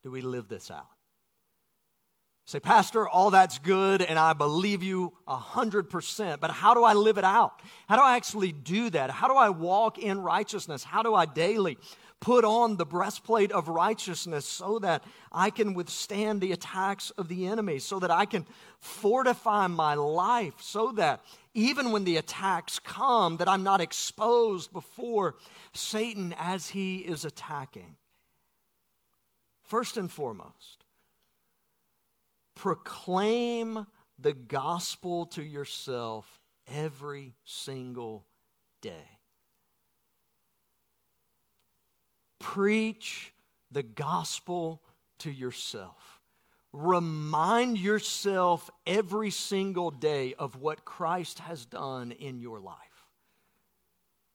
do 0.03 0.11
we 0.11 0.23
live 0.23 0.49
this 0.49 0.71
out? 0.71 0.87
Say, 2.45 2.59
Pastor, 2.59 3.09
all 3.09 3.31
that's 3.31 3.59
good, 3.59 4.03
and 4.03 4.19
I 4.19 4.33
believe 4.33 4.83
you 4.83 5.13
a 5.29 5.37
100%, 5.37 6.41
but 6.41 6.51
how 6.51 6.75
do 6.75 6.83
I 6.83 6.93
live 6.93 7.17
it 7.17 7.25
out? 7.25 7.63
How 7.89 7.97
do 7.97 8.03
I 8.03 8.17
actually 8.17 8.51
do 8.51 8.91
that? 8.91 9.11
How 9.11 9.29
do 9.29 9.35
I 9.35 9.51
walk 9.51 9.97
in 9.99 10.19
righteousness? 10.19 10.83
How 10.83 11.03
do 11.03 11.15
I 11.15 11.25
daily 11.25 11.79
put 12.23 12.45
on 12.45 12.77
the 12.77 12.87
breastplate 12.87 13.51
of 13.51 13.67
righteousness 13.67 14.47
so 14.47 14.79
that 14.79 15.03
I 15.33 15.51
can 15.51 15.75
withstand 15.75 16.41
the 16.41 16.53
attacks 16.53 17.11
of 17.11 17.27
the 17.27 17.49
enemy, 17.49 17.81
so 17.81 17.99
that 17.99 18.13
I 18.13 18.27
can 18.27 18.47
fortify 18.79 19.67
my 19.67 19.95
life, 19.95 20.55
so 20.61 20.93
that 20.93 21.21
even 21.53 21.91
when 21.91 22.05
the 22.05 22.19
attacks 22.19 22.79
come, 22.79 23.39
that 23.39 23.49
I'm 23.49 23.65
not 23.65 23.81
exposed 23.81 24.73
before 24.73 25.35
Satan 25.75 26.33
as 26.39 26.69
he 26.69 26.99
is 26.99 27.25
attacking. 27.25 27.97
First 29.65 29.97
and 29.97 30.09
foremost, 30.11 30.85
proclaim 32.55 33.85
the 34.17 34.33
gospel 34.33 35.27
to 35.27 35.43
yourself 35.43 36.41
every 36.73 37.35
single 37.45 38.27
day. 38.81 39.19
Preach 42.43 43.33
the 43.71 43.83
gospel 43.83 44.83
to 45.21 45.31
yourself. 45.31 46.21
Remind 46.73 47.79
yourself 47.79 48.71
every 48.87 49.31
single 49.31 49.91
day 49.91 50.35
of 50.39 50.57
what 50.57 50.85
Christ 50.85 51.39
has 51.41 51.65
done 51.65 52.13
in 52.13 52.41
your 52.41 52.61
life. 52.61 52.77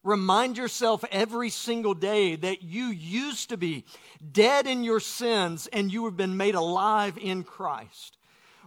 Remind 0.04 0.56
yourself 0.56 1.04
every 1.10 1.50
single 1.50 1.94
day 1.94 2.36
that 2.36 2.62
you 2.62 2.86
used 2.86 3.50
to 3.50 3.56
be 3.56 3.84
dead 4.32 4.66
in 4.66 4.84
your 4.84 5.00
sins 5.00 5.66
and 5.72 5.92
you 5.92 6.04
have 6.04 6.16
been 6.16 6.36
made 6.36 6.54
alive 6.54 7.18
in 7.18 7.42
Christ. 7.42 8.17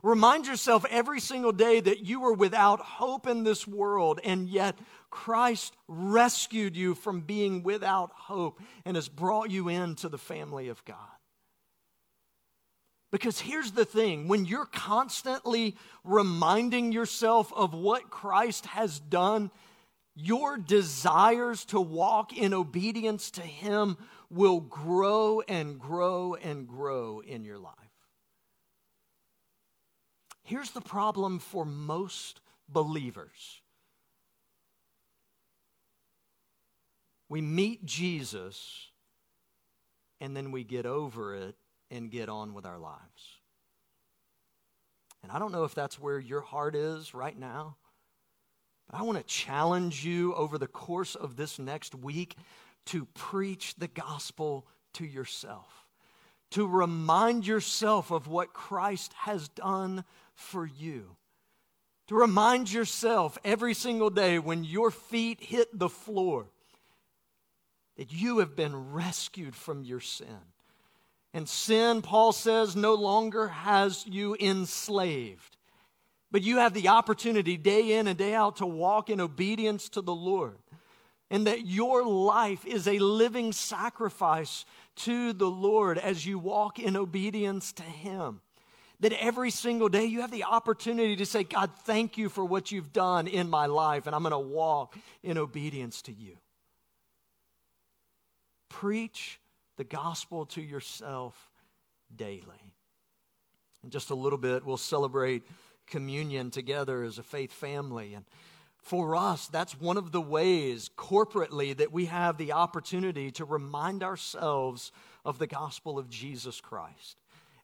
Remind 0.03 0.47
yourself 0.47 0.85
every 0.89 1.19
single 1.19 1.51
day 1.51 1.79
that 1.79 2.05
you 2.05 2.21
were 2.21 2.33
without 2.33 2.79
hope 2.79 3.27
in 3.27 3.43
this 3.43 3.67
world, 3.67 4.19
and 4.23 4.49
yet 4.49 4.77
Christ 5.09 5.75
rescued 5.87 6.75
you 6.75 6.95
from 6.95 7.21
being 7.21 7.61
without 7.61 8.11
hope 8.11 8.59
and 8.83 8.95
has 8.95 9.09
brought 9.09 9.51
you 9.51 9.69
into 9.69 10.09
the 10.09 10.17
family 10.17 10.69
of 10.69 10.83
God. 10.85 10.97
Because 13.11 13.41
here's 13.41 13.71
the 13.71 13.85
thing 13.85 14.27
when 14.27 14.45
you're 14.45 14.65
constantly 14.65 15.75
reminding 16.03 16.91
yourself 16.91 17.51
of 17.53 17.73
what 17.73 18.09
Christ 18.09 18.65
has 18.67 18.99
done, 18.99 19.51
your 20.15 20.57
desires 20.57 21.65
to 21.65 21.79
walk 21.79 22.35
in 22.35 22.53
obedience 22.53 23.31
to 23.31 23.41
Him 23.41 23.97
will 24.29 24.61
grow 24.61 25.41
and 25.41 25.77
grow 25.77 26.35
and 26.35 26.67
grow 26.67 27.19
in 27.19 27.43
your 27.43 27.59
life. 27.59 27.75
Here's 30.51 30.71
the 30.71 30.81
problem 30.81 31.39
for 31.39 31.65
most 31.65 32.41
believers 32.67 33.61
we 37.29 37.39
meet 37.39 37.85
Jesus 37.85 38.89
and 40.19 40.35
then 40.35 40.51
we 40.51 40.65
get 40.65 40.85
over 40.85 41.33
it 41.33 41.55
and 41.89 42.11
get 42.11 42.27
on 42.27 42.53
with 42.53 42.65
our 42.65 42.77
lives. 42.77 42.99
And 45.23 45.31
I 45.31 45.39
don't 45.39 45.53
know 45.53 45.63
if 45.63 45.73
that's 45.73 45.97
where 45.97 46.19
your 46.19 46.41
heart 46.41 46.75
is 46.75 47.13
right 47.13 47.39
now. 47.39 47.77
But 48.89 48.99
I 48.99 49.03
want 49.03 49.19
to 49.19 49.23
challenge 49.23 50.03
you 50.03 50.35
over 50.35 50.57
the 50.57 50.67
course 50.67 51.15
of 51.15 51.37
this 51.37 51.59
next 51.59 51.95
week 51.95 52.35
to 52.87 53.05
preach 53.13 53.75
the 53.75 53.87
gospel 53.87 54.67
to 54.95 55.05
yourself, 55.05 55.87
to 56.51 56.67
remind 56.67 57.47
yourself 57.47 58.11
of 58.11 58.27
what 58.27 58.53
Christ 58.53 59.13
has 59.13 59.47
done 59.49 60.03
for 60.35 60.65
you, 60.65 61.15
to 62.07 62.15
remind 62.15 62.71
yourself 62.71 63.37
every 63.43 63.73
single 63.73 64.09
day 64.09 64.37
when 64.39 64.63
your 64.63 64.91
feet 64.91 65.41
hit 65.41 65.67
the 65.77 65.89
floor 65.89 66.47
that 67.97 68.11
you 68.11 68.39
have 68.39 68.55
been 68.55 68.93
rescued 68.93 69.55
from 69.55 69.83
your 69.83 69.99
sin. 69.99 70.39
And 71.33 71.47
sin, 71.47 72.01
Paul 72.01 72.33
says, 72.33 72.75
no 72.75 72.93
longer 72.95 73.47
has 73.47 74.05
you 74.05 74.35
enslaved. 74.39 75.57
But 76.31 76.41
you 76.41 76.57
have 76.57 76.73
the 76.73 76.89
opportunity 76.89 77.57
day 77.57 77.97
in 77.97 78.07
and 78.07 78.17
day 78.17 78.33
out 78.33 78.57
to 78.57 78.65
walk 78.65 79.09
in 79.09 79.21
obedience 79.21 79.89
to 79.89 80.01
the 80.01 80.15
Lord. 80.15 80.57
And 81.29 81.47
that 81.47 81.65
your 81.65 82.05
life 82.05 82.65
is 82.65 82.87
a 82.87 82.99
living 82.99 83.53
sacrifice 83.53 84.65
to 84.97 85.33
the 85.33 85.49
Lord 85.49 85.97
as 85.97 86.25
you 86.25 86.39
walk 86.39 86.79
in 86.79 86.95
obedience 86.95 87.71
to 87.73 87.83
Him. 87.83 88.41
That 88.99 89.13
every 89.13 89.49
single 89.49 89.89
day 89.89 90.05
you 90.05 90.21
have 90.21 90.31
the 90.31 90.43
opportunity 90.43 91.15
to 91.15 91.25
say, 91.25 91.43
God, 91.43 91.71
thank 91.85 92.17
you 92.17 92.29
for 92.29 92.45
what 92.45 92.71
you've 92.71 92.93
done 92.93 93.27
in 93.27 93.49
my 93.49 93.65
life, 93.65 94.05
and 94.05 94.15
I'm 94.15 94.21
going 94.21 94.31
to 94.31 94.39
walk 94.39 94.95
in 95.23 95.39
obedience 95.39 96.03
to 96.03 96.13
you. 96.13 96.37
Preach 98.69 99.39
the 99.77 99.83
gospel 99.83 100.45
to 100.47 100.61
yourself 100.61 101.49
daily. 102.15 102.73
In 103.83 103.89
just 103.89 104.11
a 104.11 104.15
little 104.15 104.37
bit, 104.37 104.63
we'll 104.63 104.77
celebrate 104.77 105.43
communion 105.87 106.51
together 106.51 107.03
as 107.03 107.17
a 107.17 107.23
faith 107.23 107.51
family. 107.51 108.13
And 108.13 108.25
for 108.81 109.15
us, 109.15 109.47
that's 109.47 109.79
one 109.79 109.97
of 109.97 110.11
the 110.11 110.21
ways 110.21 110.89
corporately 110.97 111.77
that 111.77 111.91
we 111.91 112.05
have 112.05 112.37
the 112.37 112.53
opportunity 112.53 113.31
to 113.31 113.45
remind 113.45 114.03
ourselves 114.03 114.91
of 115.23 115.37
the 115.37 115.47
gospel 115.47 115.99
of 115.99 116.09
Jesus 116.09 116.59
Christ. 116.59 117.17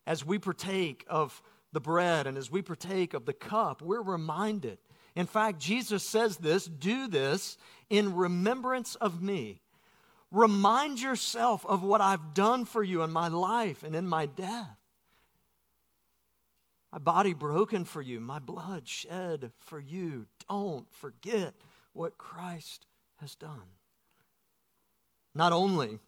As 0.06 0.24
we 0.24 0.38
partake 0.38 1.04
of 1.08 1.42
the 1.72 1.80
bread 1.80 2.26
and 2.26 2.38
as 2.38 2.50
we 2.50 2.62
partake 2.62 3.14
of 3.14 3.26
the 3.26 3.32
cup, 3.32 3.82
we're 3.82 4.00
reminded. 4.00 4.78
In 5.16 5.26
fact, 5.26 5.58
Jesus 5.58 6.08
says 6.08 6.36
this 6.36 6.66
do 6.66 7.08
this 7.08 7.58
in 7.90 8.14
remembrance 8.14 8.94
of 8.94 9.20
me. 9.20 9.60
Remind 10.30 11.00
yourself 11.00 11.66
of 11.66 11.82
what 11.82 12.00
I've 12.00 12.32
done 12.32 12.64
for 12.64 12.82
you 12.82 13.02
in 13.02 13.10
my 13.10 13.28
life 13.28 13.82
and 13.82 13.96
in 13.96 14.06
my 14.06 14.26
death 14.26 14.77
my 16.92 16.98
body 16.98 17.34
broken 17.34 17.84
for 17.84 18.00
you, 18.00 18.20
my 18.20 18.38
blood 18.38 18.88
shed 18.88 19.52
for 19.58 19.78
you. 19.78 20.26
Don't 20.48 20.90
forget 20.90 21.54
what 21.92 22.18
Christ 22.18 22.86
has 23.16 23.34
done. 23.34 23.74
Not 25.34 25.52
only 25.52 25.98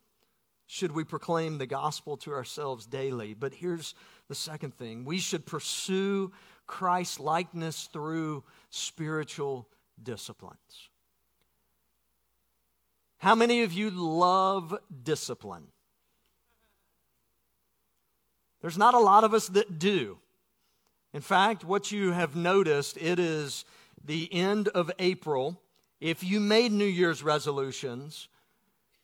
should 0.67 0.93
we 0.93 1.05
proclaim 1.05 1.59
the 1.59 1.67
gospel 1.67 2.17
to 2.19 2.33
ourselves 2.33 2.87
daily, 2.87 3.35
but 3.35 3.53
here's 3.53 3.95
the 4.29 4.35
second 4.35 4.75
thing 4.75 5.05
we 5.05 5.19
should 5.19 5.45
pursue 5.45 6.33
Christ 6.67 7.21
likeness 7.21 7.89
through 7.93 8.45
spiritual 8.71 9.69
disciplines. 10.03 10.89
How 13.19 13.35
many 13.35 13.65
of 13.65 13.73
you 13.73 13.91
love 13.91 14.75
discipline? 15.03 15.67
There's 18.63 18.79
not 18.79 18.95
a 18.95 18.99
lot 18.99 19.25
of 19.25 19.35
us 19.35 19.49
that 19.49 19.79
do. 19.79 20.19
In 21.13 21.21
fact, 21.21 21.65
what 21.65 21.91
you 21.91 22.13
have 22.13 22.37
noticed, 22.37 22.97
it 22.97 23.19
is 23.19 23.65
the 24.05 24.33
end 24.33 24.69
of 24.69 24.91
April. 24.99 25.61
If 26.01 26.23
you 26.23 26.41
made 26.41 26.73
New 26.73 26.85
Year's 26.85 27.23
resolutions, 27.23 28.29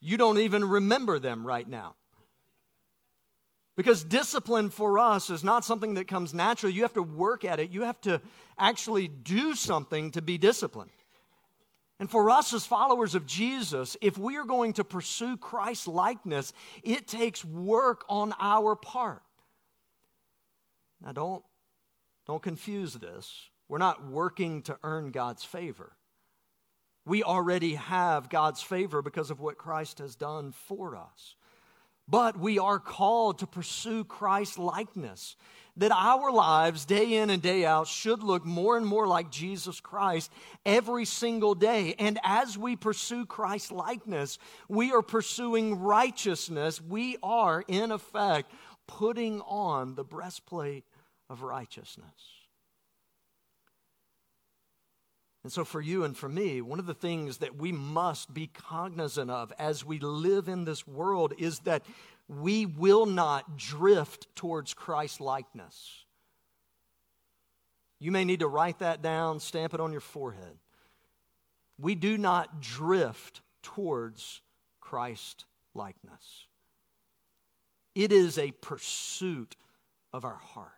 you 0.01 0.17
don't 0.17 0.39
even 0.39 0.65
remember 0.65 1.19
them 1.19 1.47
right 1.47 1.69
now. 1.69 1.95
Because 3.77 4.05
discipline 4.05 4.71
for 4.71 4.99
us 4.99 5.29
is 5.29 5.45
not 5.45 5.65
something 5.65 5.95
that 5.95 6.09
comes 6.09 6.33
naturally. 6.33 6.75
You 6.75 6.83
have 6.83 6.95
to 6.95 7.03
work 7.03 7.45
at 7.45 7.61
it. 7.61 7.71
You 7.71 7.83
have 7.83 8.01
to 8.03 8.23
actually 8.59 9.09
do 9.09 9.55
something 9.55 10.13
to 10.13 10.23
be 10.23 10.39
disciplined. 10.39 10.91
And 11.99 12.11
for 12.11 12.31
us 12.31 12.53
as 12.53 12.65
followers 12.67 13.15
of 13.15 13.27
Jesus, 13.27 13.97
if 14.01 14.17
we 14.17 14.37
are 14.37 14.45
going 14.45 14.75
to 14.75 14.85
pursue 14.85 15.37
Christ 15.37 15.89
likeness, 15.89 16.53
it 16.83 17.07
takes 17.07 17.45
work 17.45 18.05
on 18.09 18.35
our 18.39 18.77
part. 18.77 19.23
Now, 21.03 21.13
don't 21.13 21.45
don't 22.27 22.43
confuse 22.43 22.95
this. 22.95 23.51
We're 23.69 23.79
not 23.79 24.07
working 24.07 24.63
to 24.63 24.79
earn 24.83 25.11
God's 25.11 25.45
favor. 25.45 25.93
We 27.05 27.23
already 27.23 27.75
have 27.75 28.29
God's 28.29 28.63
favor 28.63 29.01
because 29.01 29.31
of 29.31 29.41
what 29.41 29.59
Christ 29.59 30.01
has 30.01 30.17
done 30.17 30.53
for 30.53 30.97
us. 30.97 31.37
But 32.09 32.39
we 32.39 32.59
are 32.59 32.79
called 32.79 33.41
to 33.41 33.47
pursue 33.47 34.05
Christ 34.05 34.59
likeness. 34.59 35.37
That 35.79 35.93
our 35.93 36.33
lives, 36.33 36.87
day 36.87 37.15
in 37.15 37.29
and 37.29 37.43
day 37.43 37.65
out, 37.67 37.87
should 37.87 38.23
look 38.23 38.47
more 38.47 38.77
and 38.79 38.87
more 38.87 39.07
like 39.07 39.31
Jesus 39.31 39.79
Christ 39.79 40.33
every 40.65 41.05
single 41.05 41.55
day. 41.55 41.95
And 41.99 42.19
as 42.25 42.57
we 42.57 42.77
pursue 42.77 43.27
Christ 43.27 43.71
likeness, 43.71 44.39
we 44.69 44.93
are 44.93 45.03
pursuing 45.03 45.79
righteousness. 45.81 46.81
We 46.81 47.19
are, 47.23 47.63
in 47.69 47.93
effect, 47.93 48.53
putting 48.87 49.43
on 49.43 49.97
the 49.97 50.05
breastplate 50.05 50.85
of 51.29 51.43
righteousness. 51.43 52.07
And 55.43 55.53
so, 55.53 55.65
for 55.65 55.81
you 55.81 56.03
and 56.03 56.17
for 56.17 56.29
me, 56.29 56.61
one 56.61 56.81
of 56.81 56.87
the 56.87 56.95
things 56.95 57.39
that 57.39 57.57
we 57.57 57.71
must 57.71 58.35
be 58.35 58.49
cognizant 58.49 59.31
of 59.31 59.53
as 59.61 59.85
we 59.85 60.01
live 60.01 60.49
in 60.49 60.65
this 60.65 60.89
world 60.89 61.35
is 61.39 61.61
that 61.61 61.85
we 62.29 62.67
will 62.67 63.07
not 63.07 63.57
drift 63.57 64.27
towards 64.35 64.75
Christ 64.75 65.21
likeness. 65.21 66.05
You 68.01 68.11
may 68.11 68.25
need 68.25 68.41
to 68.41 68.49
write 68.49 68.81
that 68.81 69.03
down, 69.03 69.39
stamp 69.39 69.73
it 69.73 69.81
on 69.81 69.93
your 69.93 70.01
forehead. 70.01 70.59
We 71.79 71.95
do 71.95 72.19
not 72.19 72.61
drift 72.61 73.41
towards 73.63 74.41
Christ 74.81 75.45
likeness. 75.75 76.47
It 77.95 78.13
is 78.13 78.37
a 78.37 78.51
pursuit 78.51 79.57
of 80.13 80.25
our 80.25 80.35
heart 80.35 80.76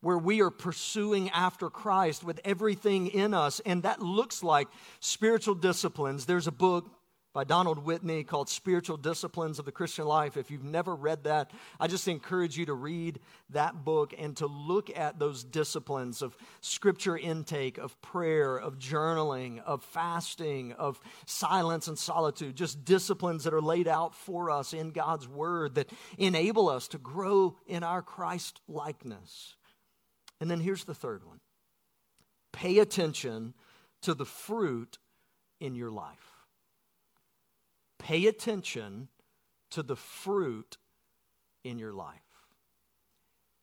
where 0.00 0.18
we 0.18 0.40
are 0.40 0.50
pursuing 0.50 1.30
after 1.30 1.70
Christ 1.70 2.24
with 2.24 2.40
everything 2.44 3.08
in 3.08 3.34
us. 3.34 3.60
And 3.66 3.82
that 3.82 4.00
looks 4.00 4.42
like 4.42 4.68
spiritual 5.00 5.54
disciplines. 5.54 6.26
There's 6.26 6.46
a 6.46 6.52
book 6.52 6.90
by 7.32 7.44
Donald 7.44 7.84
Whitney 7.84 8.24
called 8.24 8.48
Spiritual 8.48 8.96
Disciplines 8.96 9.60
of 9.60 9.64
the 9.64 9.70
Christian 9.70 10.04
Life. 10.04 10.36
If 10.36 10.50
you've 10.50 10.64
never 10.64 10.96
read 10.96 11.24
that, 11.24 11.52
I 11.78 11.86
just 11.86 12.08
encourage 12.08 12.58
you 12.58 12.66
to 12.66 12.74
read 12.74 13.20
that 13.50 13.84
book 13.84 14.12
and 14.18 14.36
to 14.38 14.46
look 14.46 14.90
at 14.96 15.20
those 15.20 15.44
disciplines 15.44 16.22
of 16.22 16.36
scripture 16.60 17.16
intake, 17.16 17.78
of 17.78 18.00
prayer, 18.02 18.56
of 18.56 18.80
journaling, 18.80 19.62
of 19.62 19.84
fasting, 19.84 20.72
of 20.72 21.00
silence 21.24 21.86
and 21.86 21.96
solitude, 21.96 22.56
just 22.56 22.84
disciplines 22.84 23.44
that 23.44 23.54
are 23.54 23.62
laid 23.62 23.86
out 23.86 24.12
for 24.12 24.50
us 24.50 24.72
in 24.72 24.90
God's 24.90 25.28
Word 25.28 25.76
that 25.76 25.90
enable 26.18 26.68
us 26.68 26.88
to 26.88 26.98
grow 26.98 27.56
in 27.68 27.84
our 27.84 28.02
Christ 28.02 28.60
likeness. 28.66 29.54
And 30.40 30.50
then 30.50 30.60
here's 30.60 30.84
the 30.84 30.94
third 30.94 31.24
one 31.24 31.40
pay 32.52 32.78
attention 32.78 33.54
to 34.02 34.14
the 34.14 34.24
fruit 34.24 34.98
in 35.60 35.74
your 35.74 35.90
life. 35.90 36.46
Pay 37.98 38.26
attention 38.26 39.08
to 39.70 39.82
the 39.82 39.96
fruit 39.96 40.78
in 41.62 41.78
your 41.78 41.92
life. 41.92 42.16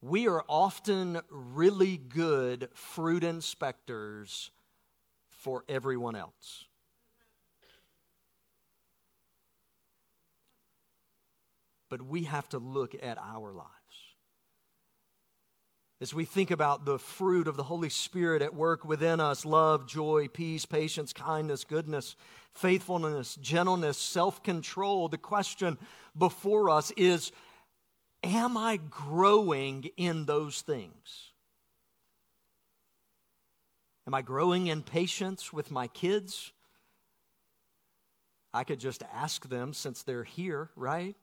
We 0.01 0.27
are 0.27 0.43
often 0.47 1.19
really 1.29 1.97
good 1.97 2.69
fruit 2.73 3.23
inspectors 3.23 4.51
for 5.29 5.63
everyone 5.67 6.15
else. 6.15 6.65
But 11.89 12.03
we 12.03 12.25
have 12.25 12.47
to 12.49 12.59
look 12.59 12.95
at 13.01 13.17
our 13.17 13.51
lives. 13.51 13.76
As 15.99 16.13
we 16.13 16.25
think 16.25 16.51
about 16.51 16.85
the 16.85 16.99
fruit 16.99 17.47
of 17.47 17.57
the 17.57 17.63
Holy 17.63 17.89
Spirit 17.89 18.41
at 18.41 18.53
work 18.53 18.85
within 18.85 19.19
us 19.19 19.45
love, 19.45 19.87
joy, 19.87 20.27
peace, 20.27 20.65
patience, 20.65 21.11
kindness, 21.11 21.63
goodness, 21.63 22.15
faithfulness, 22.53 23.35
gentleness, 23.35 23.97
self 23.97 24.43
control 24.43 25.07
the 25.07 25.17
question 25.17 25.77
before 26.17 26.69
us 26.69 26.91
is 26.97 27.31
Am 28.23 28.57
I 28.57 28.77
growing 28.89 29.89
in 29.95 30.25
those 30.25 30.61
things? 30.61 31.31
Am 34.05 34.13
I 34.13 34.21
growing 34.21 34.67
in 34.67 34.83
patience 34.83 35.51
with 35.51 35.71
my 35.71 35.87
kids? 35.87 36.51
I 38.53 38.63
could 38.63 38.79
just 38.79 39.03
ask 39.13 39.47
them 39.49 39.73
since 39.73 40.03
they're 40.03 40.23
here, 40.23 40.69
right? 40.75 41.15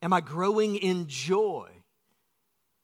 Am 0.00 0.12
I 0.12 0.20
growing 0.20 0.76
in 0.76 1.06
joy? 1.08 1.68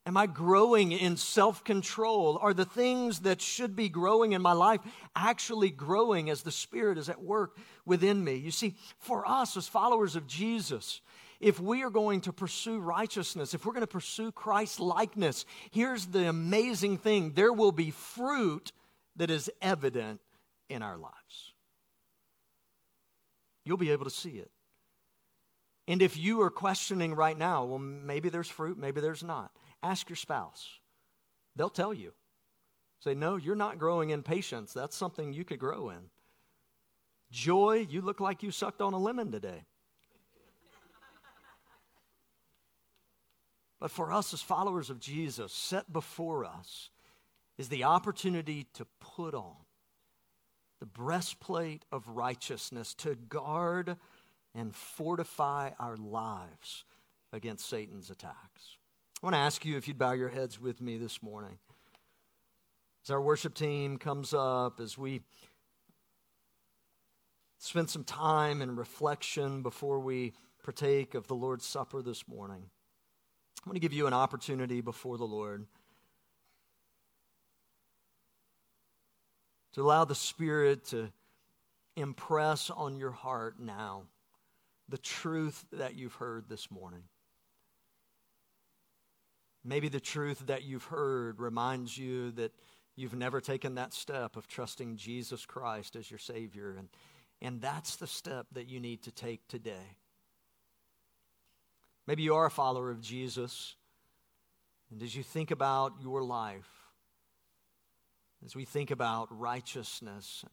Am 0.07 0.18
I 0.18 0.26
growing 0.26 0.92
in 0.92 1.16
self 1.16 1.64
control? 1.64 2.38
Are 2.42 2.52
the 2.52 2.66
things 2.66 3.20
that 3.20 3.40
should 3.40 3.74
be 3.74 3.88
growing 3.88 4.32
in 4.32 4.42
my 4.42 4.52
life 4.52 4.80
actually 5.16 5.70
growing 5.70 6.28
as 6.28 6.42
the 6.42 6.50
Spirit 6.50 6.98
is 6.98 7.09
at 7.09 7.22
work 7.22 7.57
within 7.86 8.22
me? 8.22 8.34
You 8.34 8.50
see, 8.50 8.74
for 8.98 9.26
us 9.26 9.57
as 9.57 9.66
followers 9.66 10.14
of 10.14 10.26
Jesus, 10.26 11.00
if 11.40 11.59
we 11.59 11.82
are 11.82 11.90
going 11.90 12.20
to 12.22 12.32
pursue 12.32 12.80
righteousness, 12.80 13.55
if 13.55 13.64
we're 13.64 13.72
going 13.72 13.80
to 13.80 13.86
pursue 13.86 14.30
Christ 14.30 14.78
likeness, 14.78 15.46
here's 15.70 16.07
the 16.07 16.28
amazing 16.28 16.98
thing 16.98 17.32
there 17.32 17.52
will 17.52 17.72
be 17.72 17.90
fruit 17.90 18.72
that 19.16 19.30
is 19.30 19.50
evident 19.62 20.20
in 20.68 20.82
our 20.82 20.98
lives. 20.98 21.55
You'll 23.64 23.78
be 23.78 23.90
able 23.90 24.05
to 24.05 24.11
see 24.11 24.30
it. 24.32 24.50
And 25.86 26.00
if 26.00 26.16
you 26.16 26.42
are 26.42 26.50
questioning 26.50 27.14
right 27.14 27.36
now, 27.36 27.64
well, 27.64 27.78
maybe 27.78 28.28
there's 28.28 28.48
fruit, 28.48 28.78
maybe 28.78 29.00
there's 29.00 29.22
not, 29.22 29.50
ask 29.85 30.09
your 30.09 30.16
spouse. 30.16 30.66
They'll 31.57 31.68
tell 31.68 31.95
you. 31.95 32.12
Say, 33.01 33.14
no, 33.14 33.37
you're 33.37 33.55
not 33.55 33.78
growing 33.78 34.11
in 34.11 34.22
patience. 34.22 34.72
That's 34.72 34.97
something 34.97 35.32
you 35.32 35.45
could 35.45 35.59
grow 35.59 35.91
in. 35.91 36.11
Joy, 37.30 37.87
you 37.91 38.01
look 38.01 38.20
like 38.20 38.43
you 38.43 38.51
sucked 38.51 38.80
on 38.80 38.95
a 38.95 38.99
lemon 38.99 39.30
today. 39.30 39.64
But 43.80 43.91
for 43.91 44.12
us 44.12 44.32
as 44.32 44.41
followers 44.41 44.89
of 44.89 44.99
Jesus, 44.99 45.53
set 45.53 45.93
before 45.93 46.45
us 46.45 46.91
is 47.59 47.68
the 47.68 47.85
opportunity 47.85 48.66
to 48.74 48.87
put 49.01 49.35
on 49.35 49.57
the 50.80 50.87
breastplate 50.87 51.85
of 51.93 52.09
righteousness 52.09 52.95
to 52.95 53.14
guard 53.14 53.97
and 54.55 54.74
fortify 54.74 55.70
our 55.78 55.97
lives 55.97 56.85
against 57.32 57.68
Satan's 57.68 58.11
attacks. 58.11 58.78
I 59.25 59.27
want 59.27 59.37
to 59.37 59.41
ask 59.41 59.64
you 59.64 59.79
if 59.79 59.89
you'd 59.89 59.97
bow 59.97 60.12
your 60.12 60.29
heads 60.29 60.61
with 60.61 60.83
me 60.83 60.99
this 60.99 61.22
morning. 61.22 61.57
As 63.07 63.11
our 63.11 63.22
worship 63.22 63.55
team 63.55 63.97
comes 63.97 64.35
up, 64.35 64.81
as 64.81 64.99
we 64.99 65.22
spend 67.57 67.89
some 67.89 68.05
time 68.05 68.61
in 68.61 68.77
reflection 68.77 69.62
before 69.62 69.99
we 69.99 70.35
partake 70.62 71.14
of 71.14 71.27
the 71.27 71.35
Lord's 71.35 71.64
Supper 71.64 72.03
this 72.03 72.29
morning, 72.29 72.64
I'm 73.64 73.70
going 73.70 73.77
to 73.77 73.81
give 73.81 73.95
you 73.95 74.07
an 74.07 74.12
opportunity 74.12 74.83
before 74.83 75.16
the 75.16 75.25
Lord 75.25 75.64
to 79.72 79.81
allow 79.81 80.05
the 80.05 80.14
Spirit 80.14 80.85
to 80.89 81.11
impress 81.97 82.68
on 82.68 82.99
your 82.99 83.12
heart 83.12 83.59
now 83.59 84.03
the 84.91 84.99
truth 84.99 85.64
that 85.72 85.95
you've 85.95 86.16
heard 86.16 86.51
this 86.51 86.70
morning. 86.70 87.05
Maybe 89.65 89.89
the 89.89 90.01
truth 90.01 90.47
that 90.47 90.65
you've 90.65 90.85
heard 90.85 91.41
reminds 91.41 91.97
you 91.97 92.33
that 92.33 92.53
you've 92.97 93.15
never 93.15 93.41
taken 93.41 93.77
that 93.77 93.95
step 93.95 94.37
of 94.37 94.47
trusting 94.47 94.97
Jesus 94.97 95.47
Christ 95.47 95.97
as 95.97 96.11
your 96.11 96.19
Savior. 96.19 96.77
And, 96.79 96.89
and 97.41 97.61
that's 97.61 97.97
the 97.97 98.07
step 98.07 98.47
that 98.53 98.69
you 98.69 98.79
need 98.79 99.03
to 99.05 99.11
take 99.11 99.49
today. 99.49 99.97
Maybe 102.07 102.23
you 102.23 102.35
are 102.35 102.47
a 102.47 102.51
follower 102.51 102.91
of 102.91 103.01
Jesus. 103.01 103.75
And 104.91 105.03
as 105.03 105.17
you 105.17 105.23
think 105.23 105.51
about 105.51 105.95
your 106.03 106.23
life, 106.23 106.69
as 108.45 108.55
we 108.55 108.67
think 108.67 108.91
about 108.91 109.29
righteousness, 109.31 110.45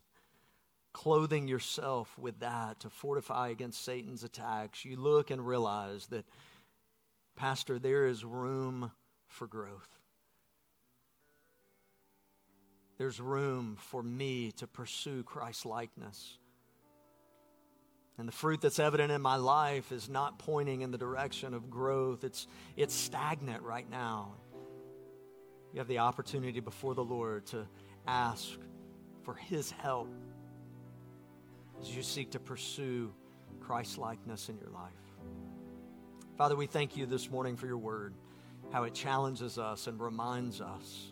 clothing 0.94 1.50
yourself 1.50 2.18
with 2.18 2.40
that 2.40 2.80
to 2.80 2.90
fortify 2.90 3.50
against 3.50 3.84
Satan's 3.84 4.24
attacks, 4.24 4.86
you 4.86 4.96
look 4.96 5.30
and 5.30 5.46
realize 5.46 6.08
that, 6.08 6.26
Pastor, 7.36 7.78
there 7.78 8.08
is 8.08 8.24
room 8.24 8.92
for 9.32 9.48
growth. 9.48 9.88
There's 12.98 13.20
room 13.20 13.78
for 13.80 14.04
me 14.04 14.52
to 14.58 14.68
pursue 14.68 15.24
Christ 15.24 15.66
likeness. 15.66 16.38
And 18.18 18.28
the 18.28 18.32
fruit 18.34 18.62
that's 18.62 18.78
evident 18.78 19.12
in 19.12 19.22
my 19.22 19.38
life 19.38 19.92
is 19.92 20.08
not 20.08 20.38
pointing 20.38 20.82
in 20.82 20.92
the 20.92 20.98
direction 20.98 21.56
of 21.56 21.72
growth. 21.72 22.24
It's, 22.24 22.46
it's 22.78 22.94
stagnant 22.94 23.64
right 23.64 23.90
now. 23.90 24.34
You 25.74 25.80
have 25.80 25.88
the 25.88 26.00
opportunity 26.00 26.60
before 26.60 26.94
the 26.94 27.04
Lord 27.04 27.48
to 27.48 27.66
ask 28.06 28.52
for 29.24 29.34
His 29.34 29.72
help 29.72 30.10
as 31.82 31.96
you 31.96 32.04
seek 32.04 32.32
to 32.32 32.40
pursue 32.40 33.12
Christ 33.60 33.98
likeness 33.98 34.50
in 34.50 34.58
your 34.58 34.70
life. 34.70 34.92
Father, 36.38 36.56
we 36.56 36.68
thank 36.68 36.98
you 36.98 37.06
this 37.06 37.32
morning 37.32 37.56
for 37.56 37.66
your 37.66 37.78
word, 37.78 38.14
how 38.72 38.84
it 38.84 38.94
challenges 38.94 39.58
us 39.58 39.88
and 39.88 40.00
reminds 40.00 40.62
us 40.62 41.12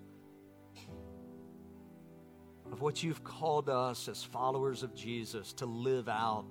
of 2.71 2.81
what 2.81 3.03
you've 3.03 3.23
called 3.23 3.69
us 3.69 4.07
as 4.07 4.23
followers 4.23 4.83
of 4.83 4.93
Jesus 4.95 5.53
to 5.53 5.65
live 5.65 6.07
out 6.07 6.45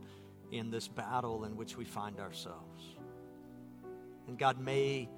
in 0.51 0.71
this 0.71 0.89
battle 0.89 1.45
in 1.45 1.57
which 1.57 1.77
we 1.77 1.85
find 1.85 2.19
ourselves. 2.19 2.97
And 4.27 4.39
God, 4.39 4.61
may 4.61 5.09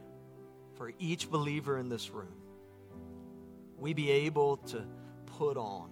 for 0.74 0.92
each 0.98 1.30
believer 1.30 1.78
in 1.78 1.88
this 1.88 2.10
room, 2.10 2.34
we 3.78 3.94
be 3.94 4.10
able 4.10 4.58
to 4.58 4.84
put 5.26 5.56
on 5.56 5.90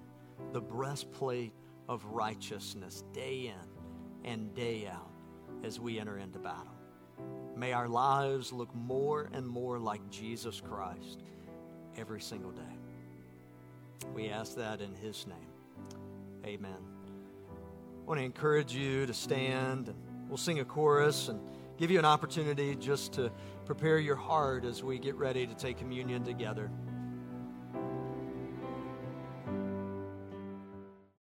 the 0.53 0.61
breastplate 0.61 1.53
of 1.89 2.05
righteousness 2.07 3.03
day 3.13 3.53
in 3.53 4.31
and 4.31 4.55
day 4.55 4.87
out 4.87 5.11
as 5.65 5.81
we 5.81 5.99
enter 5.99 6.19
into 6.19 6.39
battle. 6.39 6.78
May 7.59 7.73
our 7.73 7.89
lives 7.89 8.53
look 8.53 8.73
more 8.73 9.29
and 9.33 9.45
more 9.45 9.81
like 9.81 10.09
Jesus 10.11 10.61
Christ 10.61 11.25
every 11.97 12.21
single 12.21 12.53
day. 12.53 12.63
We 14.15 14.29
ask 14.29 14.55
that 14.55 14.81
in 14.81 14.95
His 14.95 15.27
name. 15.27 15.99
Amen. 16.47 16.77
I 17.51 18.07
want 18.07 18.21
to 18.21 18.25
encourage 18.25 18.73
you 18.73 19.07
to 19.07 19.13
stand 19.13 19.89
and 19.89 19.97
we'll 20.29 20.37
sing 20.37 20.61
a 20.61 20.65
chorus 20.65 21.29
and 21.29 21.41
give 21.79 21.91
you 21.91 21.99
an 21.99 22.05
opportunity 22.05 22.77
just 22.77 23.13
to 23.15 23.33
prepare 23.67 23.99
your 23.99 24.15
heart 24.15 24.65
as 24.65 24.85
we 24.85 25.01
get 25.01 25.17
ready 25.17 25.45
to 25.45 25.55
take 25.55 25.79
communion 25.79 26.23
together. 26.23 26.71